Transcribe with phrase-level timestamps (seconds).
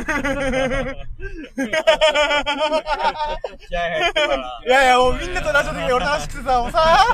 [0.00, 0.02] い
[4.68, 7.06] やいや、もうみんなとラジオ的に俺の話してさ、もうさ、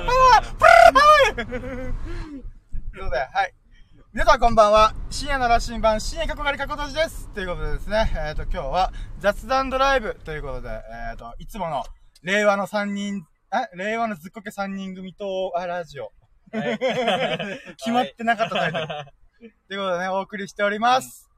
[1.37, 1.59] プルーとい
[1.91, 1.95] う
[2.95, 3.53] ことで、はい。
[4.13, 4.95] 皆さんこんばんは。
[5.11, 7.29] 深夜の羅針盤、深夜過去狩り過去閉じです。
[7.35, 10.81] ということでですね、えっ、と、今日は雑談ドライブということで、え
[11.15, 11.85] っ、と、いつもの
[12.23, 16.13] 令和の3人、え令和のずっこけ3人組と、あ、ラジオ。
[16.53, 18.87] 決まってなかったタイトル。
[19.69, 21.29] ということでね、お送りしております。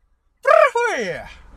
[0.42, 0.48] プ
[1.00, 1.47] ルーフイ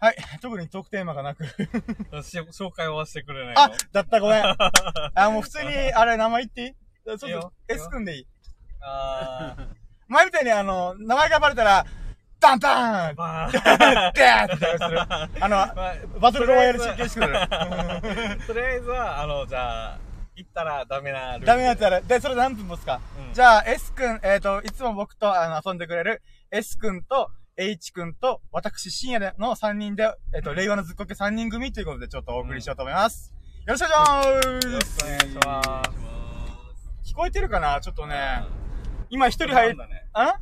[0.00, 0.16] はい。
[0.40, 1.44] 特にトークテーマがなく。
[2.22, 4.44] し紹介はしてくれないあの、だった、ごめん。
[5.14, 6.72] あ、もう普通に、あれ、名前言っていい？
[6.72, 8.26] ちょっといいよ、S 君でいい？
[8.80, 9.66] あー。
[10.06, 11.84] 前みたいにあの、名前がバレたら、
[12.40, 15.00] ダンダンまあ、ダーってする。
[15.00, 18.40] あの、まあバトルロワイヤル式形式だよ。
[18.46, 19.98] とりあえずは、あの、じゃあ、
[20.36, 22.06] 行ったらダメなルールダメなやつやる。
[22.06, 23.00] で、それ何分持つか？
[23.18, 27.28] うんじゃあ、S 君、えっ、と、いつも僕とあの遊んでくれる S 君と
[27.60, 33.34] H 君と私深夜での3人で、えっ、と、令和のずっこけ3人組ということでちょっとお送りしようと思います。
[33.66, 35.82] よろしくお願いしよろしくお願いしまま
[37.02, 37.12] す。
[37.12, 37.80] 聞こえてるかな？
[37.80, 38.44] ちょっとね、
[39.10, 39.74] 今一人入る。
[39.74, 40.06] 不安だね。
[40.12, 40.40] あ？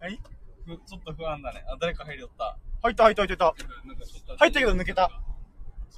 [0.00, 0.22] 何ふ
[0.86, 1.62] ちょっと不安だね。
[1.68, 2.56] あ、誰か入りよった。
[2.82, 3.44] 入った入った入った。
[3.44, 5.10] なんかちょっと入ったけど抜けた。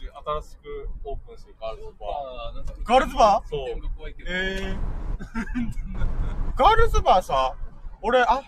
[0.01, 2.07] 新しくオープンするガールズバ
[2.85, 3.49] ガールズバーー？
[3.49, 3.69] そう。
[4.27, 4.79] えー。
[6.59, 7.55] ガールズバーさ、
[8.03, 8.43] 俺、あ、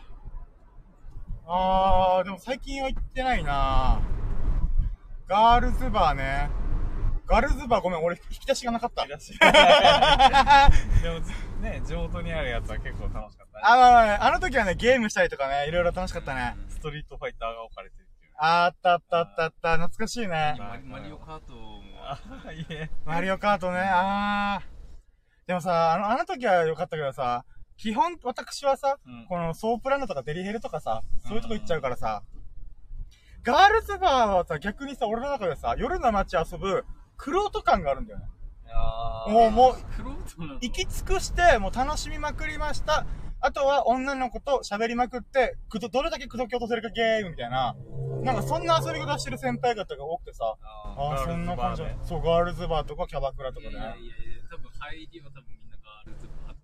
[1.54, 4.00] あー、でも最近は行ってないな
[5.28, 6.50] ガールズバーね。
[7.26, 9.04] ガールズバーごめん、俺引き出しがなかった。
[9.04, 11.20] いらっし でも、
[11.60, 13.64] ね、地元にあるやつは結構楽しかったね。
[13.64, 16.56] あ、まあの時はね、ゲームしたりとかね、いろいろ楽しかったね。
[16.70, 18.32] ストリートファイターが置かれてるっていう。
[18.38, 20.56] あったあったあったあった、懐かしいね。
[20.58, 21.82] あマリオカートも
[22.46, 22.90] あ、いえ。
[23.04, 25.48] マリオカートね、あー。
[25.48, 27.44] でもさ、あの、あの時は良かったけどさ、
[27.82, 32.22] 基本、私はさ、うんこのソープランドとかデリヘルとかさ、そういうとこ行っちゃうからさ、
[33.42, 36.84] ガールズバーはさ、逆にさ、俺の中でさ、夜の街遊ぶ、
[37.16, 38.26] クロート感があるんだよね。
[39.26, 39.74] もう、もう、
[40.60, 43.04] 行き尽くして、もう楽しみまくりました。
[43.40, 47.74] あとは女の子と喋りまくって、くど、どれだけ口説き落とせるかゲームみたいな、
[48.22, 51.82] なんかそんな遊び方してる先輩方が多くてさ、あああ、そんな感じ。
[52.04, 53.90] そう、ガールズバーとかキャバクラとかねーいやいや。
[53.90, 54.02] いや
[54.48, 56.62] 多分入りは多分みんなガールズバーとか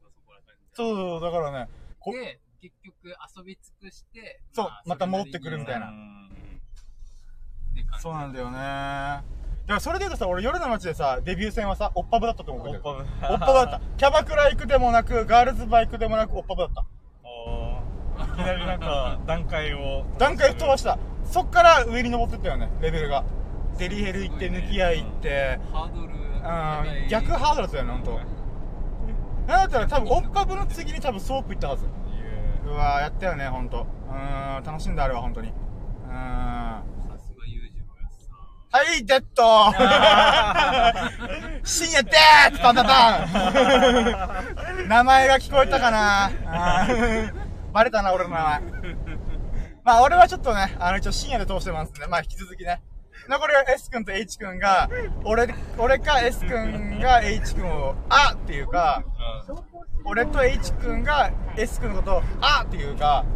[0.79, 1.69] そうそう、だからね、
[1.99, 5.93] こで結局遊び尽くしてそうあまた戻ってくるみたいな
[8.01, 8.59] そうなんだよね。
[8.59, 9.25] だか
[9.75, 12.91] らそれで言うとさ、俺夜の街でさ、デビュー戦はさ、オッパブだったと思うけど。
[12.91, 13.81] オッパブオッパブだった。
[13.97, 16.85] キャバクラ行くでもなく、ガールズバー行くでもなく、オッパブだった。
[17.25, 20.05] おーいきなりなんか、 段階を。
[20.19, 20.99] 段階飛ばした。
[21.25, 23.25] そっから上に登ってったよね、レベルが。
[23.79, 28.38] デリヘル行って、抜き合い行って、ハードルうん、逆ハードルだったよね、ほんと。
[29.49, 31.87] なんだったら多分、オッパブの次に多分ソープ行ったはず。
[32.67, 33.87] うわー、やったよね、ほんと。
[34.11, 35.49] うーん、楽しんだあれは、ほんとに。
[35.49, 36.19] うーん。
[38.71, 39.73] はい、デッド
[41.65, 46.31] 深夜でーすパンパンパン名前が聞こえたかな
[47.73, 48.61] バレたな、俺の名前。
[49.85, 52.83] まあ、俺はちょっとね、あの、一応深夜で通してますんで、まあ、引き続きね。
[53.29, 54.89] 残りは S 君と H 君が、
[55.23, 59.05] 俺、俺か S 君が H 君を、あっていうか、
[60.05, 63.27] 俺と H 君が S 君のことを、あっていうか、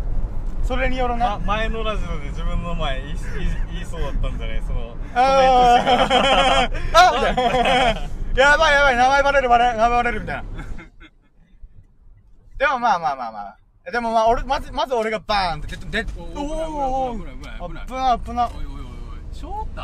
[0.64, 1.38] それによるま、な。
[1.40, 3.16] 前のラジオで自分の前言い
[3.72, 7.36] 言いそうだったんじゃないその、あーあみたい
[7.94, 8.42] な。
[8.42, 10.44] やばいやばい、名前バレるバレ、名前バレるみたいな。
[12.58, 13.58] でもまあまあまあまあ。
[13.90, 18.71] でもまあ俺、まず、まず俺がバーンって出て、で、おおーお危ない危ない危ないー危ない危ない。
[19.42, 19.82] 翔太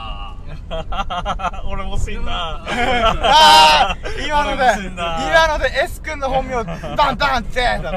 [1.67, 2.63] 俺も死んだ。
[2.63, 6.63] あ ー今ので、今ので S 君の本名、
[6.97, 7.91] バンバンってだった。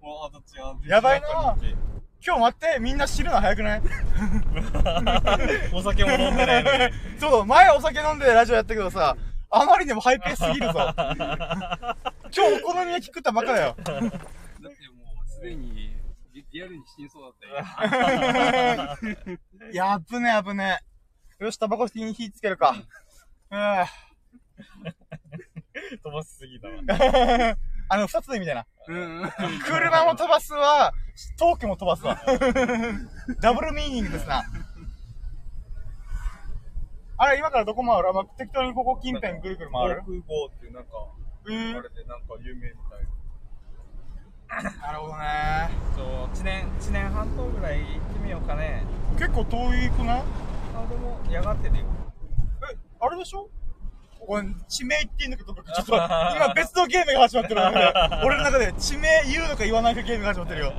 [0.00, 0.88] もう、あと違う。
[0.88, 1.56] やばいな
[2.24, 3.82] 今日待って、みんな知るの早くない？
[5.72, 6.92] お酒も飲んでないのに。
[7.18, 9.16] そう、前お酒飲んでラジオやったけどさ、
[9.50, 10.92] あまりにもハイペースすぎるぞ。
[10.96, 13.76] 今日お好み焼き食ったばっかだよ。
[13.78, 15.95] だってもうすでに
[16.56, 19.36] リリアルに死にそうだったよ
[19.72, 20.80] やぶね危ね
[21.38, 21.44] え。
[21.44, 22.74] よし、タバコ吸いに火つけるか。
[23.50, 23.84] うん。
[26.02, 26.76] 飛ばしすぎたわ。
[27.90, 28.66] あの、二つでみたいな。
[28.88, 29.30] うん
[29.66, 30.94] 車も飛ばすわ、
[31.38, 32.18] トークも飛ばすわ。
[33.40, 34.42] ダブルミーニングですな。
[37.18, 38.08] あれ、今からどこ回る？
[38.08, 40.02] あ、まあ、適当にここ近辺ぐるぐる回る？
[40.02, 40.90] 航空号っていうなんか。
[41.46, 41.54] あれ
[41.90, 42.85] でなんか有名みたい。
[44.48, 45.70] なるほどね。
[45.96, 48.84] そう、1年、一年半島ぐらい行ってみようかね。
[49.18, 50.22] 結構遠いくない？
[50.74, 51.78] あ、でも、やがてで。
[51.78, 51.82] え、
[53.00, 53.48] あれでしょ？
[54.18, 57.60] これ、地名言っていいのかどちょっと、今別のゲームが始まってる。
[57.60, 60.72] 俺俺の中で、地名言うのか言わないかゲームが始まってるよ。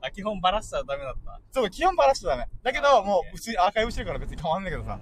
[0.00, 1.40] あ、基本バラしたらダメだった。
[1.50, 2.46] そう、基本バラしちゃダメ。
[2.62, 4.98] だけど、もう、普通にアーカイブしてるから別に変わんないけどさ。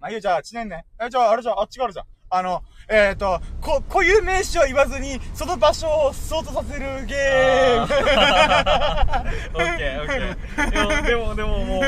[0.00, 0.86] まあいいよ、じゃあ、知念ね。
[1.00, 2.06] え、じゃあ、あれじゃあ、あっちがあるじゃん。
[2.36, 7.84] あの、えっ、ー、と、こ、固有名詞を言わずに、その場所を想像させるゲーム。
[9.54, 10.70] オッケー、オッケー。
[10.70, 11.80] でも、でも、でもも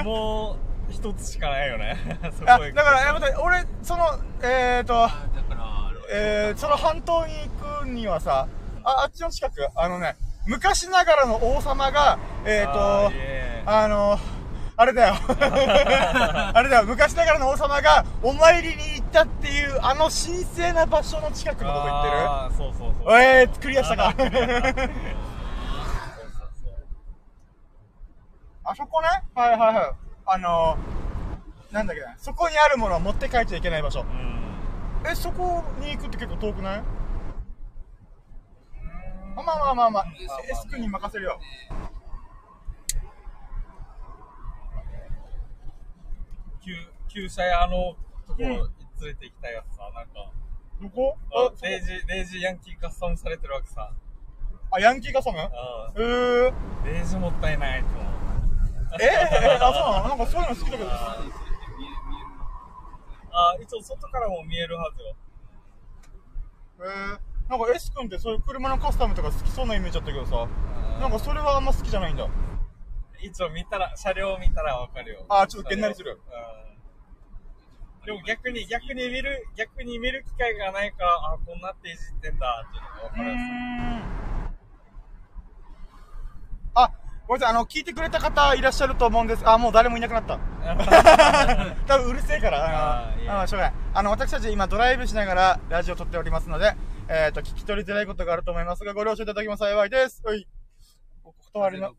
[0.00, 0.56] う、も
[0.88, 1.98] う、一つしかないよね。
[2.32, 4.06] そこあ、だから、やめて、俺、その、
[4.42, 5.10] えっ、ー、と、
[6.10, 8.48] えー、その半島に行くにはさ、
[8.82, 13.12] あ、あっちの近く、あのね、昔ながらの王様が、えっ、ー、と
[13.70, 14.18] ああの、
[14.80, 15.14] あれだよ。
[16.54, 16.86] あれだよ。
[16.86, 22.16] 昔ながらの王様がお参りに行ったっていう、あの神聖な場所の近くのとこ行ってる？
[22.16, 23.20] あーそうそうそう。
[23.20, 24.14] えー、クリアしたか。
[28.64, 29.08] あそこね？
[29.34, 29.92] はいはいはい。
[30.24, 30.78] あの
[31.70, 32.14] なんだっけな。
[32.16, 34.00] そこにあるものは持って帰っちゃいけない場所。
[34.00, 34.62] うん。
[35.06, 36.82] え、そこに行くって結構遠くない？
[39.36, 40.06] まあまあまあまあまあ、
[40.50, 41.38] S 君に任せるよ。
[46.64, 46.74] 旧、
[47.08, 47.96] 旧車屋の
[48.26, 50.30] ところ連れて行きたいやつさ、なんか、
[50.80, 51.16] どこ？
[51.32, 53.92] ああ、レイジ、レイジヤンキーカスタムされてるわけさ。
[54.72, 55.38] あ、ヤンキーカスタム？
[55.40, 56.86] あえー、ー。
[56.86, 58.04] レイジもったいないと思う。
[59.00, 59.08] えー、
[59.54, 60.08] えー、あ、そうなの？
[60.10, 60.90] なんかそういうの好きだけど。
[60.90, 63.62] あー。
[63.62, 65.16] 一応外からも見えるはずよ。
[66.82, 70.48] えー、なんか S 君ってそういう車のカスタムとか好きそうなイメージだったけどさ、
[70.98, 72.26] なんかそれはあんま好きじゃないんだ。
[73.22, 75.24] 一応見たら、車両見たらわかるよ。
[75.28, 76.18] あーちょっとげんなりする
[78.00, 78.06] うん。
[78.06, 83.34] でも逆に、逆に見る、逆に見る機会がないから、あ、こんなっていじってんだっていうのがわかるや
[86.74, 86.92] あ、
[87.26, 89.48] ごめんなさい、あの、聞いてくれた方いらっしゃると思うんです。
[89.48, 90.38] あ、もう誰もいなくなった。
[91.86, 93.08] 多分うるせえから。
[93.08, 93.80] あの、あしょうがない。
[93.94, 96.74] あの、私たち今ドライブしながらラジオ撮っておりますので、
[97.08, 100.22] えっ、と、聞き取りづらいことがあると思いますが、ご了承いただきます幸いです。
[100.24, 100.46] はい。
[101.24, 101.92] お断りの。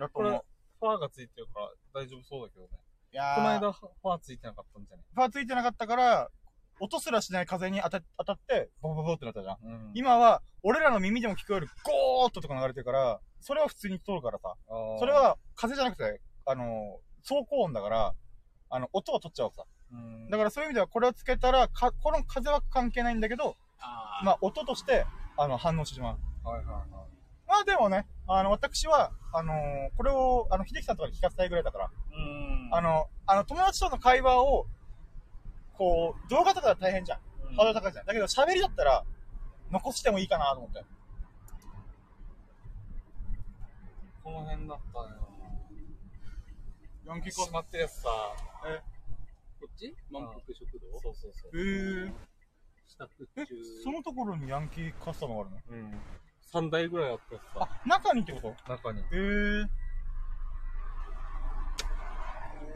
[0.00, 0.44] だとこれ思う。、
[0.80, 2.70] ファーがついてるから大丈夫そうだけどね。
[3.12, 6.30] いやーこの間、ファーついてなかったんじゃねファーついてなかったから、
[6.80, 9.58] 音すらしない風に当た当たって、ボボボボってなったじゃん。
[9.62, 14.54] うん今は、俺らの耳でも聞こえるゴーッととか流れてるから、それは普通に通るからさ。
[14.68, 18.14] あーそれ、は風じゃなくて、あの、走行音だから、
[18.70, 19.64] あの、音は取っちゃうさ。
[19.92, 25.04] うんだからそういう意味ではこれをつけたら、か、この風は関係ないんだけど、あーまあ音として、
[25.36, 26.48] あの、反応してしまう。
[26.48, 26.86] はいはいはい。
[27.46, 29.56] まあでもね、あの、私は、あのー
[29.96, 32.68] これを、あの、秀樹さんとかに聞かせたいぐらいだから、うん。
[32.72, 34.66] あの、あの、友達との会話を、
[35.74, 37.20] こう、動画とかだと大変じゃん。
[37.48, 38.06] うん、ハードル高いじゃん。
[38.06, 39.04] だけど喋りだったら、
[39.72, 40.84] 残してもいいかなと思って。
[44.22, 45.16] この辺だったね。
[47.06, 48.08] ヤンキー閉まってるやつさ。
[48.66, 48.80] え、
[49.60, 49.92] こっち？
[50.10, 51.00] 満腹食堂？
[51.00, 51.50] そうそうそう。
[51.54, 52.12] えー、
[53.36, 55.56] え中。、そのところにヤンキーカスタマーがあるの？
[55.70, 56.00] うん。
[56.52, 57.60] 3台ぐらいあったやつさ。
[57.60, 58.72] あ、中にってこと？
[58.72, 59.04] 中に。
[59.12, 59.70] えー、ち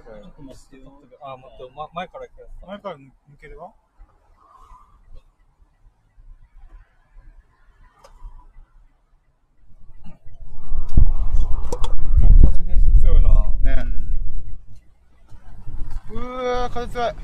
[0.08, 0.92] ょっと待ってよ。
[1.22, 2.66] あ、待って、ま、前から行くやつさ。
[2.66, 3.10] 前から抜
[3.40, 3.72] ければ
[12.52, 13.28] 風で強いな。
[13.74, 13.84] ね
[16.12, 17.14] うー、風強い。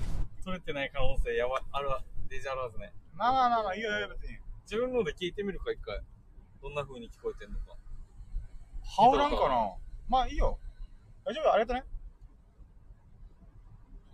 [0.45, 1.63] 取れてない可能性やばい。
[1.73, 2.03] あるわ。
[2.29, 2.93] デジあるはずね。
[3.15, 4.39] まあまあまあまあ、いいよいいよ、別に。
[4.65, 6.01] 自分ので聞いてみるか、一回。
[6.63, 7.77] どんな風に聞こえてんのか。
[8.97, 9.75] 羽織らんかな？
[10.09, 10.59] まあいいよ。
[11.25, 11.53] 大丈夫？
[11.53, 11.85] ありがとね。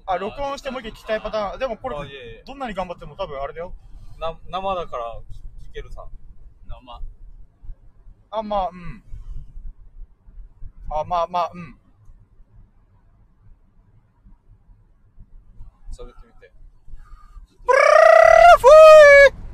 [0.07, 1.59] あ、録音してもう一回聞きたいパターン。
[1.59, 3.75] でもこれあいえいえ、どんなに頑張っても多分あれだよ。
[4.19, 5.21] な生だから
[5.69, 6.07] 聞けるさ。
[6.69, 7.03] 生。
[8.31, 9.03] あ、まあ、うん。
[10.91, 11.79] あ、まあまあ、うん。
[15.91, 16.53] 喋ってみて。
[19.33, 19.46] え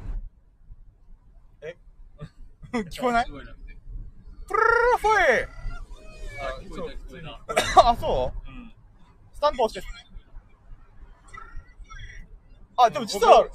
[2.73, 3.26] 聞こえない？
[3.26, 5.14] プルルルフォイ
[6.41, 7.91] あ、聞こえた聞こえた。
[7.91, 8.73] あ、そううん。
[9.33, 9.93] スタンプ押して。
[12.76, 13.47] あ、でも実は、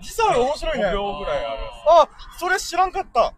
[0.00, 0.84] 実は面白いね。
[0.86, 1.58] 5秒ぐらいある。
[1.88, 2.08] あ、
[2.38, 3.34] それ知らんかった。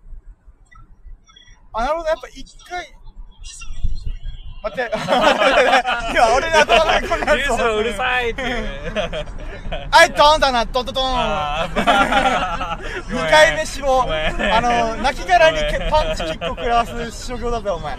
[1.73, 2.93] あ、なるほど、やっぱ一回。
[4.63, 4.93] 待って。
[4.93, 8.43] 今、俺の頭がこんなニュースのうるさいって。
[9.91, 11.05] はい、ドンだな、ドンドドン。
[11.07, 14.03] あ二回目死亡。
[14.03, 17.97] あの、泣き殻にけパンチキックを食らわす所業だぜ、お前。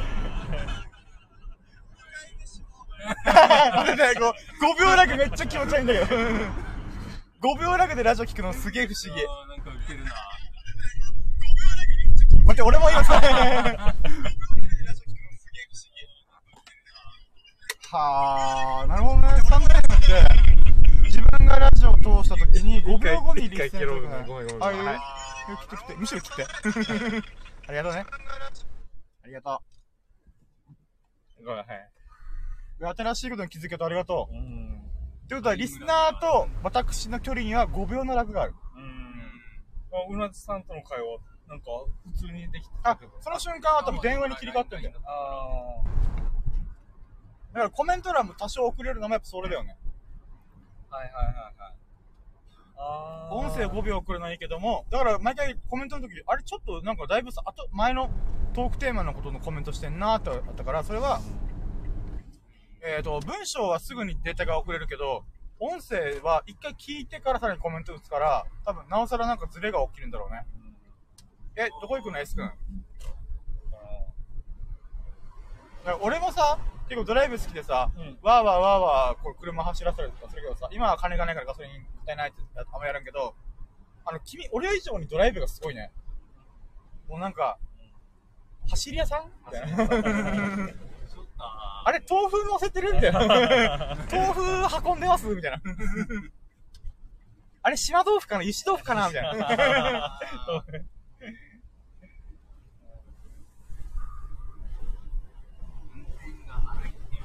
[3.26, 6.06] あれね、こう、5秒ラグめっちゃ気持ち悪いんだけど。
[6.06, 9.22] 5秒ラグでラジオ聞くのすげえ不思議。
[9.22, 10.12] なんかウケるな。
[12.46, 13.14] 待って、俺も今さ、
[17.94, 19.42] はあ、なるほどね。
[19.44, 19.68] スタンド
[21.38, 24.76] 分がラジオを通したときに5秒後にリス一回切ろうンするごめんごめんあ、い
[25.58, 25.96] 切って切って。
[25.96, 26.44] むしろ切って。
[27.68, 28.06] ありがとうね。
[29.24, 29.62] ありがと
[31.46, 31.92] ごめん、はい。
[32.80, 32.86] う。
[32.86, 34.36] 新しいことに気づけてありがとう。
[34.36, 34.92] うん。
[35.28, 38.56] ということは、リスナーと私の距離には5秒のラグがある。
[38.76, 39.32] うん。
[39.94, 41.66] あ、うなじさんとの会話、なんか、
[42.06, 44.96] 普通にできてあその瞬間は多分電話に切り替わってるんだよ。
[45.06, 45.82] あ
[47.54, 49.78] だからコメント欄も多少遅れるのもやっぱそれだよね。
[50.92, 50.96] ー。
[50.96, 51.82] はいはいはいはい。
[53.32, 58.10] 音声5秒遅れないけども、だから毎回コメントの時に、あれちょっとなんかだいぶさ、あと前の
[58.54, 61.22] トークテーマのことのコメントしてんなーってあったから、それは、
[62.84, 65.24] えっ、と、文章はすぐにデータが遅れるけど、
[65.60, 70.46] 音声は一回聞いてからさらにコメント打つから、多分なおさらなんかズレが起きるんだろうね。
[71.56, 72.52] え、どこ行くの ?S 君？
[76.02, 76.60] 俺もさ、
[76.92, 81.72] 結構ドライブ好きでさ、うんわーわーわーわー、こう車走らせたりとかするけどさ、今は金がないからガソリン
[82.06, 83.34] 買えないってあんまやらんけど、
[84.04, 85.90] あの、君、俺以上にドライブがすごいね。
[87.08, 87.58] もうなんか、
[88.70, 89.32] 走り屋さん？
[89.46, 89.84] みたいな。
[91.38, 93.20] ああれ、豆腐乗せてるみたいな。
[94.12, 94.42] 豆腐
[94.90, 95.62] 運んでますみたいな。
[97.64, 98.42] あれ、島豆腐かな？
[98.42, 99.08] 油脂豆腐かな？
[99.08, 100.20] みたいな。
[105.96, 107.24] 運転が荒いっていう。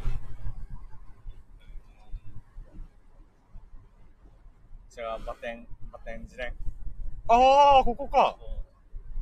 [4.96, 6.54] じゃあ、バテン、バテン自連。
[7.28, 8.34] あー、ここか。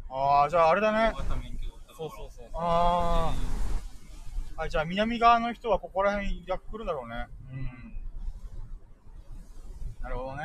[0.09, 1.13] あー、じゃああれだね。
[1.97, 2.47] そうそうそう。
[2.55, 4.63] あー。
[4.63, 7.27] あ、じゃあ南側の人はここら辺やっ来るだろうね。
[7.51, 7.95] うん。
[10.01, 10.45] なるほどね。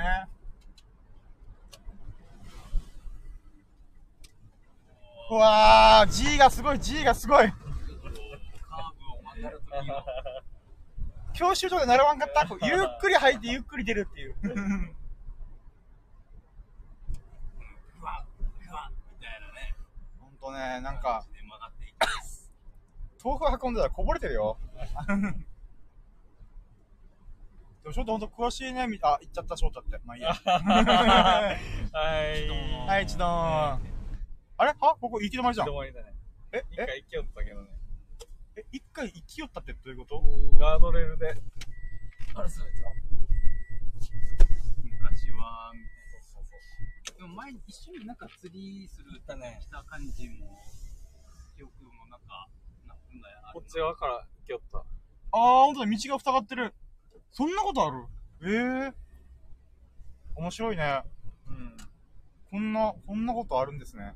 [5.30, 7.54] うわー、G がすごい、G がすごい。
[11.34, 12.48] 教習所で習わんかった？
[12.66, 14.36] ゆっくり入ってゆっくり出るっていう。
[14.42, 14.48] ふ
[18.06, 18.26] わ、
[18.60, 19.76] ふわ、みたいなね。
[20.20, 21.26] ほんとね、なんか。
[23.24, 24.58] 豆腐運んでたらこぼれてるよ。
[27.84, 30.00] でもちょっとほんと詳しいね、みあ、行っちゃった、翔太って。
[30.06, 30.34] まあいいや。
[30.34, 32.50] はい。
[32.88, 33.78] はい、一度あ
[34.60, 34.68] れ？
[34.80, 34.96] は？
[35.00, 35.74] ここ行き止まりじゃん止。
[35.74, 36.14] まりだね。
[36.54, 37.70] え、一回え、行きよったけどね。
[38.56, 40.22] え、一回行きよったってどういうこと？
[40.58, 41.36] ガードレールで。
[42.36, 42.72] あれされ。
[44.84, 45.80] 昔は、み。
[45.82, 45.99] たいな。
[47.20, 50.58] でも前に一緒になんか釣りするだね来た感じも、
[51.58, 52.48] 記憶もなんか、
[52.88, 53.38] なんだよ。
[53.54, 54.78] こっち側から行きよった。
[54.78, 54.86] あー、
[55.66, 56.74] ほんとだ、道が塞がってる。
[57.32, 58.06] そんなことある？
[58.42, 58.94] ええ
[60.38, 61.04] 面白いね。
[61.50, 61.76] うん。
[62.52, 64.16] こんな、こんなことあるんですね。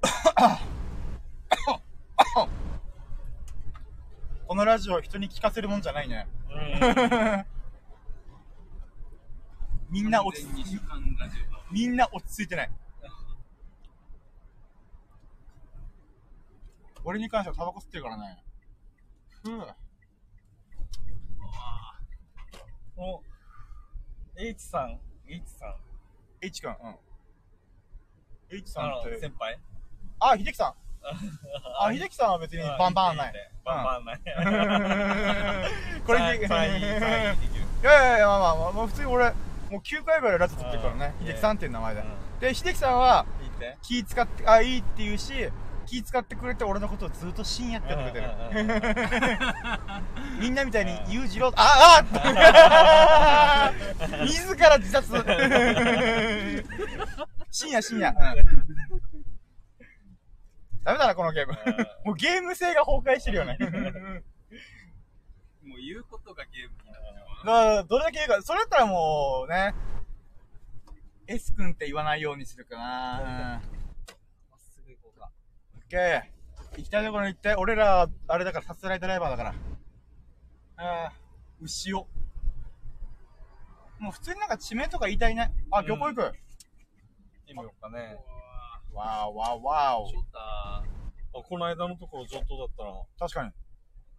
[4.48, 6.26] このラジオ人に聞かせるもんじゃないね。
[9.90, 11.55] みんな落ち完全に主観ラジオが。
[11.70, 12.70] みんな落ち着いてない。
[17.04, 18.42] 俺に関してはタバコ吸ってるからね。
[19.44, 19.74] ふぅ。
[22.96, 23.22] お、
[24.36, 25.76] H さん、H さん。
[26.40, 28.56] H 君、うん。
[28.58, 29.18] H さんって。
[29.20, 29.58] 先輩？
[30.18, 30.74] あ、秀樹さん。
[31.80, 33.52] あ、秀樹さんは別にバンバンない。
[33.64, 34.20] バンバンない。
[36.04, 36.18] これ。
[36.18, 39.32] いやいやいや、まあまあまあ、まあ、普通に俺、
[39.70, 41.14] もう9回ぐらいラジオ撮ってるからね。
[41.20, 42.00] うん秀樹さんっていう名前で。
[42.00, 42.04] う
[42.40, 43.26] で、秀樹さんは。
[43.82, 45.32] 気使って、あ、いいって言うし、
[45.86, 48.28] 気使ってくれて俺のことをずっと深夜ってやってくれて
[48.62, 48.82] る。
[50.40, 53.72] みんなみたいに裕次郎、あ、あ
[54.26, 55.12] 自ら自殺。
[57.50, 58.10] 深 夜深夜。
[58.10, 58.16] うん
[60.84, 61.52] ダメだな、このゲーム。
[62.04, 63.56] もうゲーム性が崩壊してるよね。
[63.60, 63.66] も
[65.74, 66.76] う言うことがゲーム
[67.46, 69.72] だからどれだけ言うか、それだったらもうね、
[71.28, 73.62] S 君って言わないようにするかな。
[74.50, 75.30] まっすぐ行こうか。
[75.76, 76.22] オッケー。
[76.76, 79.54] 行きたいところに行って、俺ら、あれだから、さすらいドライバーだから。
[80.78, 81.12] ああ、
[81.60, 82.08] 牛を。
[84.00, 85.52] もう普通になんか地名とか言いたいね。
[85.70, 86.32] あ、漁港行く。
[87.46, 88.18] 行っかね。
[88.92, 90.38] わーわーわータ
[90.78, 90.82] あ、
[91.32, 92.90] この間のところ上等だったな。
[92.90, 93.04] ー。
[93.20, 93.52] 確かに。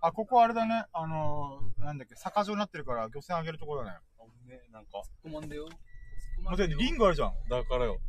[0.08, 0.86] あ、ここあれだね。
[0.94, 3.98] あのー、なんだっけ、坂状になってるから漁船あげるところだね。
[4.48, 5.00] ね、なんか。
[5.00, 5.66] ー、コマンだよ。
[5.66, 5.74] 突っ
[6.40, 7.34] 込まんでよリングあるじゃん。
[7.50, 8.00] だからよ。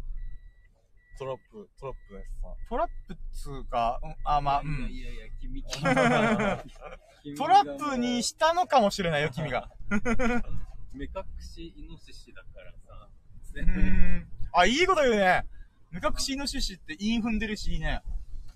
[1.19, 2.49] トラップ、トラップのやつさ。
[2.69, 4.89] トラップっつうか、うん、あ、まあ、うん。
[4.89, 9.69] いやいやいや、君、君 トラップにしたのかもしれないよ、君が。
[10.95, 13.09] 目隠しイノシシだからさ。
[13.55, 14.29] うーん。
[14.53, 15.45] あ、いいこと言うね。
[15.91, 18.03] 目隠しイノシシって韻踏んでるし、いいね。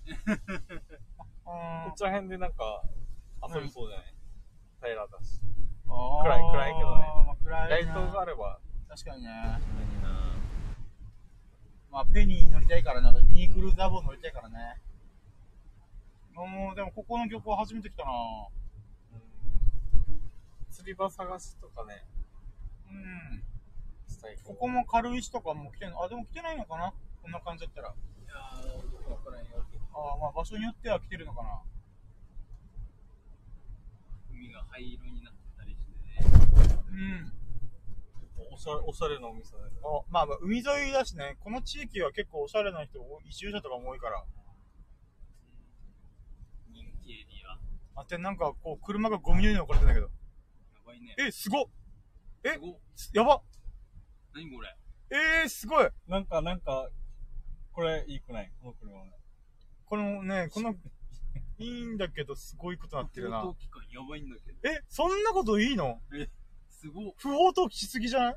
[1.43, 1.51] こ
[1.91, 2.83] っちら辺でなんか、
[3.47, 4.13] 遊びそうじゃない
[4.81, 5.41] 平らだし。
[5.87, 7.03] 暗暗い暗いけどね。
[7.43, 8.59] 暗いなライトがあれば、
[8.89, 9.29] 確かにね。
[11.91, 13.21] ままあ、ペニー乗りたいからね。
[13.29, 14.81] ミニクルーザーボー乗りたいからね。
[16.33, 18.11] もう、でもここの漁港初めて来たな
[20.71, 22.03] 釣り場探しとかね、
[22.89, 23.43] うん。
[24.43, 26.01] ここも軽石とかも来てんの？
[26.01, 26.91] あ、でも来てないのかな？
[27.21, 27.89] こんな感じだったら。
[27.89, 29.63] あいやー、どこわからんよ。
[29.93, 31.61] あ、まあ場所によっては来てるのかな。
[34.43, 36.19] 海が灰色になってたりしてね。
[36.91, 37.31] うん。
[38.51, 39.77] おしゃれおしゃれなお店だよね。
[39.83, 44.25] あまあまあ、海沿いだしね、この地域は結構おしゃれな人、移住者とかも多いから。
[46.73, 47.25] 人気エリ
[47.95, 48.01] ア？
[48.01, 50.07] あって、なんかこう、車がゴミのように置かれてんだけど。
[50.07, 50.11] や
[50.85, 51.15] ばいね。
[51.19, 51.65] え、すごっ
[52.43, 52.75] えすごっ
[53.13, 53.41] やば
[54.35, 54.75] 何これ？
[55.11, 56.89] えー、すごいなんか、なんか、
[57.71, 58.51] これいいくない？
[58.59, 59.11] この車ね。
[59.85, 60.75] このね、この、
[61.59, 63.53] いいんだけど、すごいことになってるな応。
[63.53, 64.57] 答期間やばいんだけど。
[64.69, 65.99] え、そんなこといいの？
[66.69, 67.13] すごっ。
[67.17, 68.35] 不法投棄しすぎじゃない？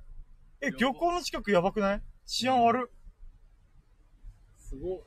[0.63, 2.03] え、漁港の近くやばくない？
[2.27, 2.93] 治安悪っ。
[4.59, 5.01] すごっ。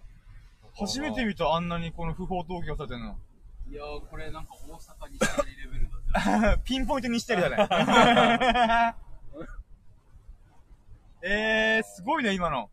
[0.76, 3.18] 初めて見た、あんなにこの不法投棄がされてんの。
[3.70, 6.62] いやー、これなんか大阪にしたいレベルだぜ。
[6.66, 7.58] ピンポイントにしたりだね。
[11.22, 12.70] えー、すごいね、今の。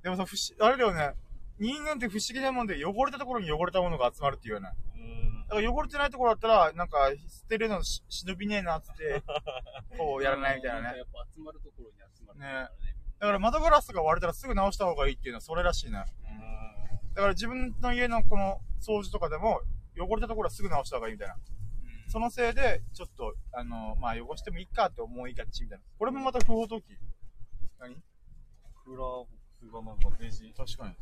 [0.00, 1.14] うでもさ、不思、あれだよね。
[1.60, 4.60] 人間って不思議なもんで、汚れたところに汚れたものが集まるっていうよ。
[4.60, 5.46] うん。
[5.46, 9.22] だから汚れてないところだったら、なんか、捨てるのし忍びねえなっつって、
[9.98, 10.98] こうやらないみたいなね。
[10.98, 12.68] やっぱ集まるところに集まるからね。
[13.18, 16.02] だから窓ガラスとか割れたらすぐ直した方がいいっていうのはそれらしいね。
[16.24, 17.14] うん。
[17.14, 19.60] だから自分の家のこの掃除とかでも、
[19.98, 21.34] 汚れたところはすぐ直した方がいいみたいな。
[21.34, 21.40] うん
[22.10, 25.84] そのせいで、ちょっと、あの、まあ、汚してもいいかって思いがちみたいな。
[25.96, 26.82] これもまた不法投棄。
[27.78, 27.94] 何？
[28.82, 30.54] クーラーボックスがなんかデジ。
[30.56, 30.94] 確かに。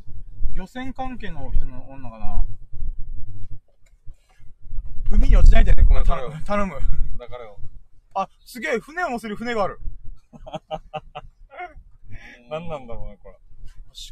[0.55, 2.45] 漁船関係の人の女かな。
[5.11, 6.45] 海に落ちないでね、ごめん、頼む。
[6.45, 6.75] 頼む。
[7.19, 7.59] だからよ。
[8.15, 9.81] あ、すげえ、船を乗せる船がある。
[12.51, 13.39] 何なんだろうね、これ。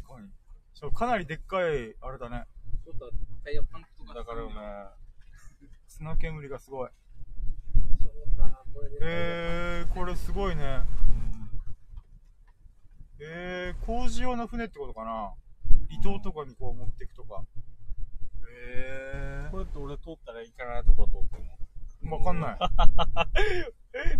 [0.03, 0.31] 確かに。
[0.73, 2.45] そう、かなりでっかい、あれだね。
[2.83, 3.11] ちょっと
[3.43, 4.55] タイヤパンクとかだからよね。
[5.87, 6.89] 砂煙がすごい。
[7.99, 10.81] そうだなこれでえー、これすごいね。
[13.19, 15.33] えー、工事用の船ってことかな？
[15.89, 17.43] 離島とかにこう持っていくとか。
[18.69, 21.45] えこれって俺通ったらいかないところ通って
[22.07, 22.57] んー、わかんない。
[22.59, 22.61] の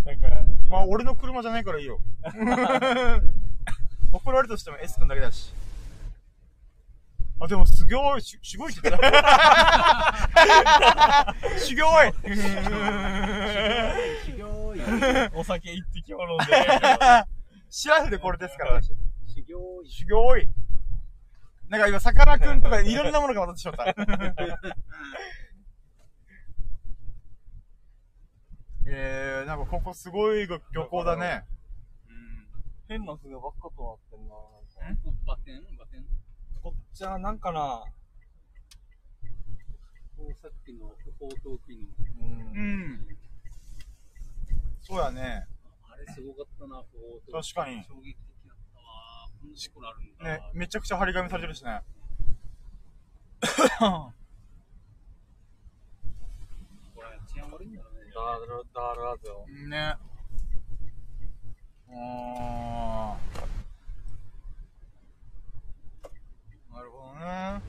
[0.06, 0.28] なんか、
[0.70, 2.00] まあ、俺の車じゃないからいいよ。
[4.12, 5.54] 怒られるとしても S 君だけだし。
[7.40, 11.36] あ、でもすごい、しすごいって言ってた。
[11.60, 12.12] すごい
[14.26, 14.82] 修行医
[15.36, 16.66] お酒一滴も飲んで。
[17.69, 18.82] シラフでこれですから。
[18.82, 18.95] 修
[19.43, 20.47] 行医すごい。
[21.69, 23.84] なんか今、さかなクンとかいろんなものが混ざってしまった。
[28.89, 31.43] えー、なんかここすごい漁港だね。
[32.08, 32.47] うん
[32.88, 34.36] 変な船ばっかとなってんな。
[35.25, 35.75] バテン？
[35.77, 36.06] バテン？
[36.63, 37.84] こっちはなんかな、
[40.36, 41.88] さっきの不法投棄の
[42.21, 42.62] うんう
[43.03, 43.08] ん。
[44.80, 45.47] そうやね。
[46.17, 51.82] すごかったな不法投棄確かに衝撃的だったわこんなところあるんだね、めちゃくちゃ張り紙されてるしね。
[53.39, 53.45] こ
[57.03, 59.45] れ治安悪いんだろうねダール、ダールアズよ。
[59.69, 59.95] ね。
[61.89, 67.62] あーなるほどね。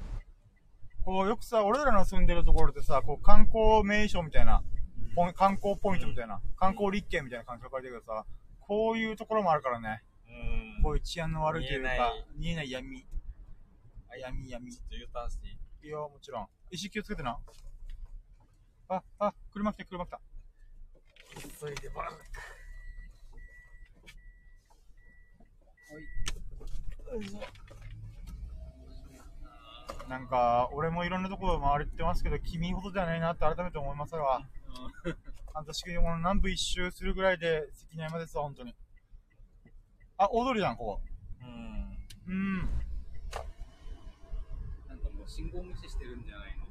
[1.04, 4.62] こう、よくさ、俺らの住んでるところってさ、こう、観光名所みたいな、
[5.34, 8.24] 観光ポイントみたいな、観光立県みたいな感じで書かれてるけどさ、
[8.68, 10.04] こういうところもあるからね。
[10.28, 10.82] うん。
[10.82, 13.06] こういう治安の悪いというか、見えない闇。
[14.10, 14.72] あ闇闇。
[14.72, 15.54] ちょっと U ターンしていい？
[15.84, 16.48] いいよ、もちろん。
[16.70, 17.38] 石気をつけてな。
[18.88, 20.20] あ、あ、車来た、車来た。
[21.60, 22.10] 急いでバラ
[30.08, 34.42] なんか、俺もいろんなところ回りってますけど、君ほどじゃないなって改めて思いますわ。
[35.58, 38.74] 私、この南部一周するぐらいで関根山ですわ、本当に。
[40.16, 41.00] あ、大通りじゃん、ここ。
[41.42, 41.98] うん。
[42.28, 42.58] うん。
[44.88, 46.64] なんかもう信号無視してるんじゃないの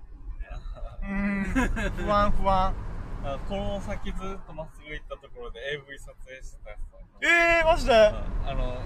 [1.01, 1.91] うーん。
[1.91, 2.73] 不安、不安。
[3.23, 6.97] あこの先ずっとまっすぐ行ったところで AV 撮影してたやつさ。
[7.23, 7.93] えー、マジで？
[7.93, 8.81] あの、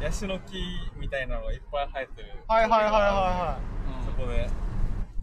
[0.00, 0.58] ヤシの木
[0.98, 2.28] みたいなのがいっぱい生えてる。
[2.48, 3.60] はいはいはいは
[4.04, 4.50] そこで、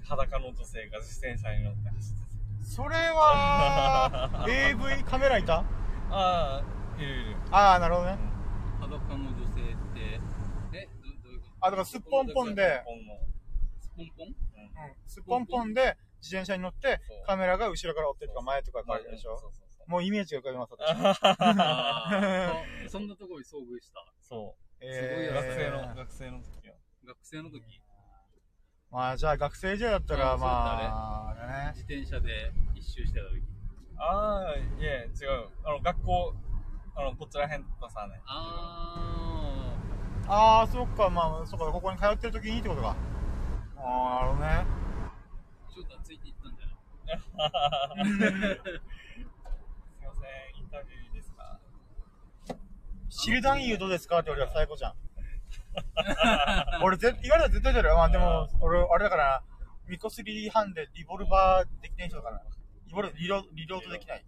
[0.05, 2.26] 裸の女性が自転車に乗って走ってい。
[2.67, 5.63] それは、 AV カメラいた？
[6.09, 6.15] た。
[6.15, 6.63] ああ、
[7.01, 7.37] いるいる。
[7.49, 8.17] あー、なるほどね。
[8.81, 10.19] 裸の女性って
[10.73, 11.65] えどどういうこと？
[11.65, 13.19] あ、だからすっぽんぽんで、本の。
[13.79, 14.35] スポンポンうん、
[15.07, 19.37] すっぽんぽんで自転車に乗ってカメラが後ろから追ってるとか前とか書いてるでしょ？
[19.39, 19.89] そうそうそう。
[19.91, 20.85] もうイメージが浮かびます、私。
[22.85, 24.05] そそんなところに遭遇した？
[24.21, 26.75] そえー学生の、学生の時は。
[27.07, 27.81] 学生の時、
[28.91, 31.71] まあ、じゃあ学生時代だったら、うんまあ、あれね。
[31.75, 33.41] 自転車で一周してた時。
[33.97, 35.49] ああ、いえ、違う。
[35.65, 36.33] あの、学校、
[36.95, 38.21] あの、こちら辺とさね。
[38.25, 39.73] あ
[40.29, 42.95] ああ、そっか、まあ、そっか、ここに通ってる時にってことか。
[43.77, 44.65] ああ、なるほどね。
[45.69, 46.71] ー、ちょっとついていったんじゃな
[48.03, 48.07] い？
[48.07, 48.21] すい
[50.05, 51.59] ません、インタビューいいですか？
[53.09, 54.19] シルダンユーどうですか？
[54.19, 54.93] って言われたら最高じゃん。
[56.83, 57.95] 俺ぜ、言われたら絶対出るよ。
[57.95, 59.43] まあでも、俺、あれだから、
[59.87, 62.41] ミコスリーハンでリボルバーできない人だから。
[62.87, 64.25] リボル、リロ、リロードできない。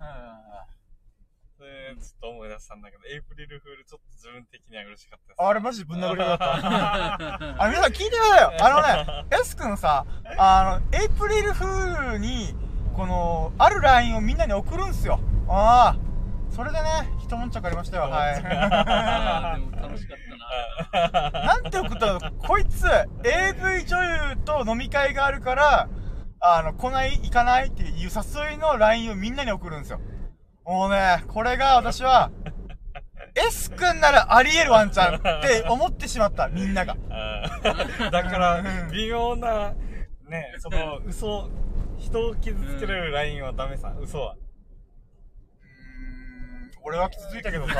[0.00, 0.50] うん。
[1.58, 5.42] それ、ちょっと思い出したんだけど、エイプリルフールちょっと自分的には嬉しかったです。
[5.42, 6.54] あれマジでぶん殴りだった。
[7.62, 8.52] あ、皆さん聞いてくださいよ。
[8.60, 10.06] あのね、S 君さ、
[10.38, 12.54] あの、エイプリルフールに、
[12.96, 15.20] この、ある LINE をみんなに送るんすよ。
[15.48, 16.09] ああ。
[16.60, 18.02] それでね、一悶着ありましたよ。
[18.02, 19.66] はあーでい。
[19.66, 20.18] も楽しかっ
[20.92, 21.30] たな。
[21.46, 22.20] なんて送ったの？
[22.32, 22.84] こいつ、
[23.24, 25.88] AV 女優と飲み会があるから、
[26.38, 30.02] あの、来ない、行かないっていう誘いの LINE をみんなに送るんですよ。
[30.66, 32.30] もうね、これが私は、
[33.48, 36.94] S 君ならあり得るワンちゃんって思ってしまった、みんなが。
[38.12, 39.72] だから、微妙な、
[40.28, 41.48] ね、その、嘘、
[41.96, 44.36] 人を傷つけれるラインはダメさ、嘘は。
[46.82, 47.74] 俺は傷ついたけどさ。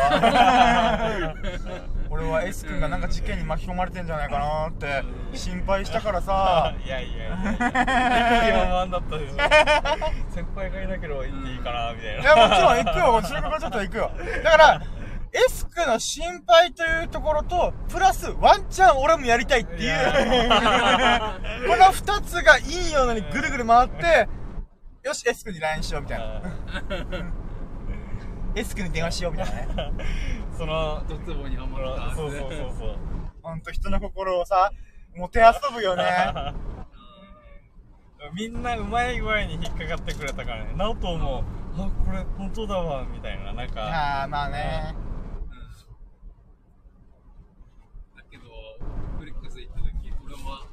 [2.10, 6.74] 俺は S 君がなんか事件に巻き込まれてんじゃないかなって心配したからさ。
[6.84, 7.28] いやいやいや。
[7.28, 7.60] い
[8.48, 9.36] や、今満だったでしょ。
[10.34, 12.30] 先輩がいなければ行っていいかな、みたいいな。
[12.30, 14.10] やもちろん行くよそれからちょっと行くよ。
[14.44, 14.82] だから
[15.32, 19.98] S 君の心配というところとプラスワンチャン俺もやりたいっていう。
[21.68, 24.28] この二つがいいようにぐるぐる回って
[25.04, 26.42] よし S 君に LINE しようみたいな
[28.54, 30.04] S 君に電話しようみたいなね
[30.56, 32.14] その、ドツボにはまった。
[32.14, 32.96] そうそうそうそう。
[33.42, 34.70] ほんと人の心をさ
[35.16, 36.04] もてあそぶよね
[38.34, 40.74] みんなうまい具合に引っかかってくれたからね。
[40.76, 41.42] ナオトも、
[41.76, 43.52] あ、これ本当だわ、みたいな。
[43.54, 44.94] なんか、ああまあね
[48.16, 48.44] だけど、
[49.18, 50.66] フレックス行った時、俺は